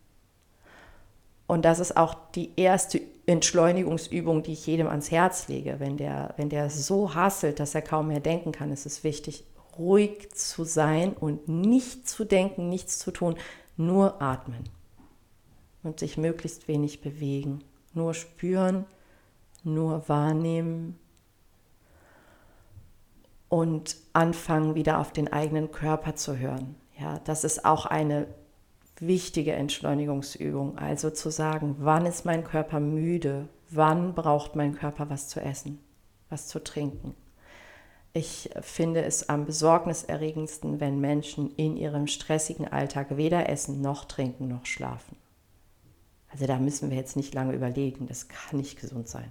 Und 1.47 1.67
das 1.67 1.81
ist 1.81 1.99
auch 1.99 2.17
die 2.35 2.53
erste 2.57 3.03
Entschleunigungsübung, 3.27 4.43
die 4.43 4.55
ich 4.55 4.67
jedem 4.67 4.87
ans 4.87 5.11
Herz 5.11 5.49
lege. 5.49 5.81
Wenn 5.81 5.99
der, 5.99 6.33
wenn 6.39 6.49
der 6.49 6.71
so 6.71 7.15
hasselt, 7.15 7.61
dass 7.61 7.75
er 7.75 7.83
kaum 7.83 8.09
mehr 8.09 8.21
denken 8.21 8.53
kann, 8.53 8.73
ist 8.73 8.87
es 8.87 9.05
wichtig, 9.05 9.45
ruhig 9.79 10.35
zu 10.35 10.65
sein 10.65 11.13
und 11.13 11.47
nicht 11.47 12.09
zu 12.09 12.25
denken, 12.25 12.71
nichts 12.71 12.99
zu 12.99 13.11
tun, 13.11 13.37
nur 13.77 14.23
atmen 14.23 14.65
und 15.83 15.99
sich 16.01 16.17
möglichst 16.17 16.69
wenig 16.69 17.01
bewegen. 17.01 17.65
Nur 17.95 18.15
spüren, 18.15 18.87
nur 19.65 20.09
wahrnehmen 20.09 20.99
und 23.49 23.97
anfangen 24.13 24.75
wieder 24.75 24.99
auf 24.99 25.13
den 25.13 25.33
eigenen 25.33 25.73
Körper 25.73 26.15
zu 26.15 26.39
hören. 26.39 26.75
Ja, 26.99 27.19
das 27.25 27.45
ist 27.45 27.65
auch 27.65 27.87
eine 27.87 28.27
wichtige 28.99 29.53
Entschleunigungsübung. 29.53 30.79
Also 30.79 31.11
zu 31.11 31.31
sagen, 31.31 31.77
wann 31.79 32.07
ist 32.07 32.25
mein 32.25 32.45
Körper 32.45 32.81
müde? 32.81 33.49
Wann 33.69 34.15
braucht 34.15 34.57
mein 34.57 34.75
Körper 34.75 35.11
was 35.11 35.29
zu 35.29 35.41
essen, 35.41 35.81
was 36.31 36.49
zu 36.49 36.63
trinken? 36.63 37.15
Ich 38.15 38.51
finde 38.61 39.03
es 39.03 39.29
am 39.31 39.47
besorgniserregendsten, 39.47 40.81
wenn 40.81 41.01
Menschen 41.01 41.51
in 41.57 41.77
ihrem 41.77 42.07
stressigen 42.07 42.69
Alltag 42.69 43.17
weder 43.17 43.49
essen 43.49 43.81
noch 43.81 44.05
trinken 44.05 44.49
noch 44.49 44.67
schlafen. 44.67 45.17
Also 46.33 46.47
da 46.47 46.59
müssen 46.59 46.91
wir 46.91 46.97
jetzt 46.97 47.17
nicht 47.17 47.35
lange 47.35 47.53
überlegen, 47.53 48.07
das 48.07 48.29
kann 48.29 48.59
nicht 48.59 48.81
gesund 48.81 49.07
sein. 49.07 49.31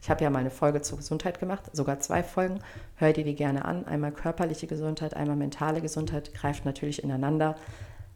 Ich 0.00 0.10
habe 0.10 0.22
ja 0.22 0.30
mal 0.30 0.38
eine 0.38 0.50
Folge 0.50 0.82
zur 0.82 0.98
Gesundheit 0.98 1.40
gemacht, 1.40 1.64
sogar 1.72 1.98
zwei 2.00 2.22
Folgen. 2.22 2.60
Hör 2.96 3.12
dir 3.12 3.24
die 3.24 3.34
gerne 3.34 3.64
an. 3.64 3.84
Einmal 3.86 4.12
körperliche 4.12 4.66
Gesundheit, 4.66 5.14
einmal 5.14 5.36
mentale 5.36 5.80
Gesundheit, 5.80 6.32
greift 6.32 6.64
natürlich 6.64 7.02
ineinander. 7.02 7.56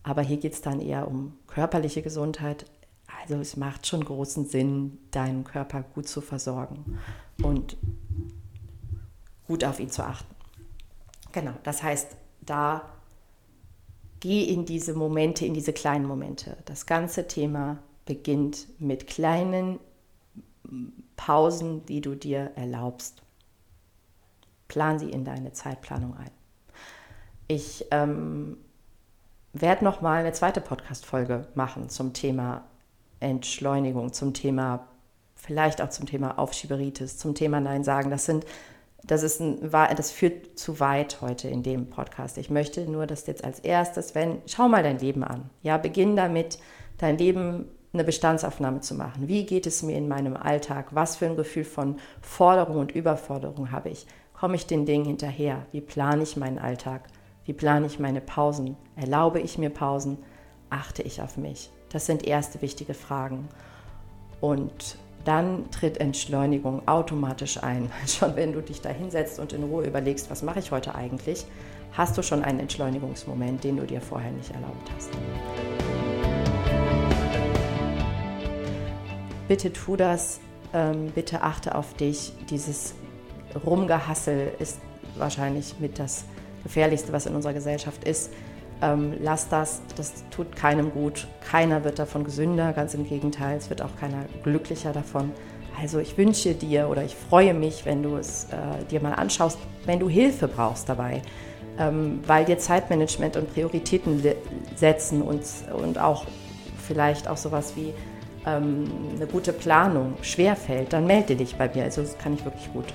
Aber 0.03 0.23
hier 0.23 0.39
geht 0.39 0.53
es 0.53 0.63
dann 0.63 0.81
eher 0.81 1.09
um 1.09 1.37
körperliche 1.47 2.03
Gesundheit. 2.03 2.65
Also 3.21 3.37
es 3.37 3.57
macht 3.57 3.87
schon 3.87 4.05
großen 4.05 4.47
Sinn, 4.47 4.99
deinen 5.11 5.45
Körper 5.45 5.83
gut 5.83 6.09
zu 6.09 6.21
versorgen 6.21 6.99
und 7.43 7.77
gut 9.47 9.65
auf 9.65 9.81
ihn 9.81 9.91
zu 9.91 10.05
achten. 10.05 10.35
Genau, 11.33 11.53
das 11.65 11.83
heißt, 11.83 12.17
da 12.41 12.83
geh 14.21 14.45
in 14.45 14.65
diese 14.65 14.95
Momente, 14.95 15.45
in 15.45 15.55
diese 15.55 15.73
kleinen 15.73 16.07
Momente. 16.07 16.57
Das 16.67 16.87
ganze 16.87 17.27
Thema 17.27 17.79
beginnt 18.11 18.67
mit 18.81 19.07
kleinen 19.07 19.79
Pausen, 21.15 21.87
die 21.87 22.01
du 22.01 22.17
dir 22.17 22.51
erlaubst. 22.57 23.23
Plan 24.67 24.99
sie 24.99 25.11
in 25.11 25.25
deine 25.25 25.53
Zeitplanung 25.53 26.17
ein. 26.17 26.33
Ich 27.47 27.87
ähm, 27.93 28.57
werde 29.53 29.85
noch 29.85 30.01
mal 30.01 30.19
eine 30.19 30.33
zweite 30.33 30.61
Podcast-Folge 30.61 31.47
machen 31.55 31.89
zum 31.89 32.13
Thema 32.13 32.65
Entschleunigung, 33.21 34.13
zum 34.13 34.35
Thema 34.35 34.89
vielleicht 35.37 35.81
auch 35.81 35.91
zum 35.91 36.07
Thema 36.07 36.37
Aufschieberitis, 36.37 37.17
zum 37.17 37.37
Thema 37.37 37.61
Nein 37.61 37.85
sagen. 37.85 38.11
Das 38.11 38.25
sind 38.25 38.45
das, 39.05 39.23
ist 39.23 39.41
ein, 39.41 39.71
das 39.71 40.11
führt 40.11 40.59
zu 40.59 40.81
weit 40.81 41.21
heute 41.21 41.47
in 41.47 41.63
dem 41.63 41.91
Podcast. 41.91 42.39
Ich 42.39 42.51
möchte 42.51 42.91
nur, 42.91 43.07
dass 43.07 43.29
jetzt 43.29 43.45
als 43.45 43.61
erstes, 43.61 44.17
wenn, 44.17 44.43
schau 44.47 44.69
mal 44.69 44.83
dein 44.83 44.99
Leben 44.99 45.23
an. 45.23 45.49
Ja, 45.63 45.79
beginn 45.79 46.17
damit, 46.17 46.59
dein 46.99 47.17
Leben 47.17 47.69
eine 47.93 48.05
Bestandsaufnahme 48.05 48.81
zu 48.81 48.95
machen. 48.95 49.29
Wie 49.29 49.45
geht 49.45 49.67
es 49.67 49.83
mir 49.83 49.97
in 49.97 50.09
meinem 50.09 50.37
Alltag? 50.37 50.89
Was 50.93 51.17
für 51.17 51.27
ein 51.27 51.37
Gefühl 51.37 51.65
von 51.65 51.97
Forderung 52.21 52.77
und 52.77 52.93
Überforderung 52.93 53.73
habe 53.73 53.89
ich? 53.89 54.07
Komme 54.33 54.55
ich 54.57 54.67
den 54.67 54.87
Dingen 54.87 55.05
hinterher? 55.05 55.67
Wie 55.73 55.81
plane 55.81 56.23
ich 56.23 56.37
meinen 56.37 56.59
Alltag? 56.59 57.09
Wie 57.45 57.53
plane 57.53 57.87
ich 57.87 57.99
meine 57.99 58.21
Pausen? 58.21 58.77
Erlaube 58.97 59.41
ich 59.41 59.59
mir 59.59 59.71
Pausen? 59.71 60.19
Achte 60.71 61.03
ich 61.03 61.21
auf 61.21 61.37
mich? 61.37 61.71
Das 61.89 62.07
sind 62.07 62.25
erste 62.27 62.63
wichtige 62.63 62.95
Fragen. 62.95 63.49
Und 64.41 64.97
dann 65.25 65.71
tritt 65.71 65.99
Entschleunigung 65.99 66.87
automatisch 66.87 67.63
ein. 67.63 67.91
Schon 68.07 68.37
wenn 68.37 68.53
du 68.53 68.63
dich 68.63 68.81
da 68.81 68.91
hinsetzt 68.91 69.39
und 69.41 69.53
in 69.53 69.65
Ruhe 69.65 69.85
überlegst, 69.85 70.31
was 70.31 70.43
mache 70.43 70.61
ich 70.61 70.71
heute 70.71 70.95
eigentlich, 70.95 71.45
hast 71.93 72.17
du 72.17 72.23
schon 72.23 72.45
einen 72.45 72.61
Entschleunigungsmoment, 72.61 73.65
den 73.65 73.77
du 73.77 73.85
dir 73.85 74.01
vorher 74.01 74.31
nicht 74.31 74.53
erlaubt 74.53 74.91
hast. 74.95 75.11
Bitte 79.51 79.73
tu 79.73 79.97
das, 79.97 80.39
ähm, 80.73 81.11
bitte 81.13 81.43
achte 81.43 81.75
auf 81.75 81.95
dich. 81.95 82.33
Dieses 82.51 82.95
Rumgehassel 83.67 84.53
ist 84.61 84.79
wahrscheinlich 85.17 85.75
mit 85.81 85.99
das 85.99 86.25
Gefährlichste, 86.63 87.13
was 87.13 87.27
in 87.27 87.35
unserer 87.35 87.53
Gesellschaft 87.53 88.05
ist. 88.05 88.31
Ähm, 88.81 89.15
lass 89.21 89.49
das, 89.49 89.83
das 89.97 90.23
tut 90.31 90.55
keinem 90.55 90.93
gut. 90.93 91.27
Keiner 91.51 91.83
wird 91.83 91.99
davon 91.99 92.23
gesünder, 92.23 92.73
ganz 92.73 92.95
im 92.95 93.09
Gegenteil, 93.09 93.57
es 93.57 93.71
wird 93.71 93.83
auch 93.83 93.97
keiner 93.99 94.25
glücklicher 94.45 94.93
davon. 94.93 95.33
Also 95.83 95.99
ich 95.99 96.17
wünsche 96.17 96.55
dir 96.55 96.89
oder 96.89 97.03
ich 97.03 97.17
freue 97.17 97.53
mich, 97.53 97.85
wenn 97.85 98.05
du 98.05 98.19
es 98.19 98.45
äh, 98.53 98.85
dir 98.89 99.03
mal 99.03 99.15
anschaust, 99.15 99.59
wenn 99.85 99.99
du 99.99 100.09
Hilfe 100.09 100.47
brauchst 100.47 100.89
dabei, 100.89 101.23
ähm, 101.77 102.21
weil 102.25 102.45
dir 102.45 102.59
Zeitmanagement 102.59 103.37
und 103.37 103.53
Prioritäten 103.53 104.23
setzen 104.77 105.23
und, 105.23 105.43
und 105.73 105.99
auch 105.99 106.25
vielleicht 106.87 107.27
auch 107.27 107.37
sowas 107.37 107.73
wie 107.75 107.93
ähm, 108.47 108.91
eine 109.17 109.27
gute 109.27 109.53
Planung 109.53 110.15
schwerfällt, 110.23 110.93
dann 110.93 111.07
melde 111.07 111.37
dich 111.37 111.57
bei 111.57 111.71
mir. 111.73 111.85
Also 111.85 112.03
das 112.03 112.19
kann 112.19 112.35
ich 112.35 112.45
wirklich 112.45 112.73
gut. 112.73 112.87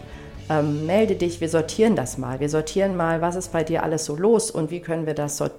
Ähm, 0.49 0.85
melde 0.85 1.15
dich, 1.15 1.41
wir 1.41 1.49
sortieren 1.49 1.95
das 1.95 2.17
mal. 2.17 2.39
Wir 2.39 2.49
sortieren 2.49 2.95
mal, 2.95 3.21
was 3.21 3.35
ist 3.35 3.51
bei 3.51 3.63
dir 3.63 3.83
alles 3.83 4.05
so 4.05 4.15
los 4.15 4.51
und 4.51 4.71
wie 4.71 4.79
können 4.79 5.05
wir 5.05 5.15
das 5.15 5.37
so, 5.37 5.49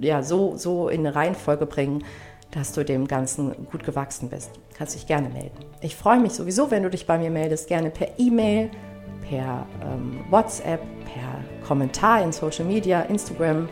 ja, 0.00 0.22
so, 0.22 0.56
so 0.56 0.88
in 0.88 1.00
eine 1.00 1.14
Reihenfolge 1.14 1.66
bringen, 1.66 2.04
dass 2.52 2.72
du 2.72 2.84
dem 2.84 3.06
Ganzen 3.08 3.66
gut 3.70 3.84
gewachsen 3.84 4.30
bist. 4.30 4.50
Kannst 4.74 4.94
dich 4.94 5.06
gerne 5.06 5.28
melden. 5.28 5.58
Ich 5.80 5.96
freue 5.96 6.20
mich 6.20 6.32
sowieso, 6.32 6.70
wenn 6.70 6.82
du 6.82 6.90
dich 6.90 7.06
bei 7.06 7.18
mir 7.18 7.30
meldest, 7.30 7.68
gerne 7.68 7.90
per 7.90 8.08
E-Mail, 8.18 8.70
per 9.28 9.66
ähm, 9.82 10.24
WhatsApp, 10.30 10.80
per 11.04 11.66
Kommentar 11.66 12.22
in 12.22 12.32
Social 12.32 12.64
Media, 12.64 13.02
Instagram, 13.02 13.68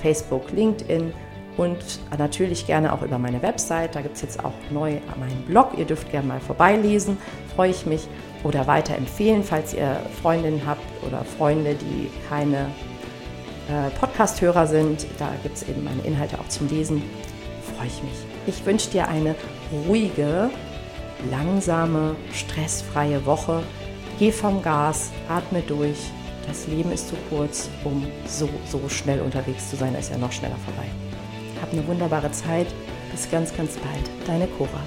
Facebook, 0.00 0.50
LinkedIn 0.52 1.12
und 1.56 1.78
natürlich 2.16 2.66
gerne 2.66 2.92
auch 2.92 3.02
über 3.02 3.18
meine 3.18 3.42
Website. 3.42 3.94
Da 3.94 4.02
gibt 4.02 4.16
es 4.16 4.22
jetzt 4.22 4.44
auch 4.44 4.52
neu 4.70 4.98
meinen 5.18 5.42
Blog. 5.46 5.72
Ihr 5.76 5.84
dürft 5.84 6.10
gerne 6.10 6.28
mal 6.28 6.40
vorbeilesen, 6.40 7.16
freue 7.54 7.70
ich 7.70 7.86
mich. 7.86 8.06
Oder 8.44 8.66
weiterempfehlen, 8.66 9.42
falls 9.42 9.74
ihr 9.74 10.00
Freundinnen 10.22 10.62
habt 10.66 10.82
oder 11.06 11.24
Freunde, 11.24 11.74
die 11.74 12.10
keine 12.28 12.66
äh, 13.68 13.90
Podcast-Hörer 13.98 14.66
sind. 14.66 15.06
Da 15.18 15.30
gibt 15.42 15.56
es 15.56 15.68
eben 15.68 15.82
meine 15.82 16.02
Inhalte 16.02 16.38
auch 16.38 16.48
zum 16.48 16.68
Lesen. 16.68 17.02
Freue 17.76 17.88
ich 17.88 18.02
mich. 18.02 18.26
Ich 18.46 18.64
wünsche 18.64 18.90
dir 18.90 19.08
eine 19.08 19.34
ruhige, 19.88 20.50
langsame, 21.30 22.14
stressfreie 22.32 23.24
Woche. 23.26 23.62
Geh 24.18 24.30
vom 24.30 24.62
Gas, 24.62 25.10
atme 25.28 25.62
durch. 25.62 25.98
Das 26.46 26.68
Leben 26.68 26.92
ist 26.92 27.08
zu 27.08 27.16
kurz, 27.28 27.68
um 27.82 28.06
so, 28.26 28.48
so 28.70 28.88
schnell 28.88 29.20
unterwegs 29.20 29.70
zu 29.70 29.76
sein. 29.76 29.94
Da 29.94 29.98
ist 29.98 30.12
ja 30.12 30.18
noch 30.18 30.30
schneller 30.30 30.56
vorbei. 30.64 30.88
Hab 31.60 31.72
eine 31.72 31.86
wunderbare 31.86 32.30
Zeit. 32.32 32.66
Bis 33.10 33.30
ganz, 33.30 33.56
ganz 33.56 33.76
bald. 33.76 34.10
Deine 34.26 34.46
Cora. 34.46 34.80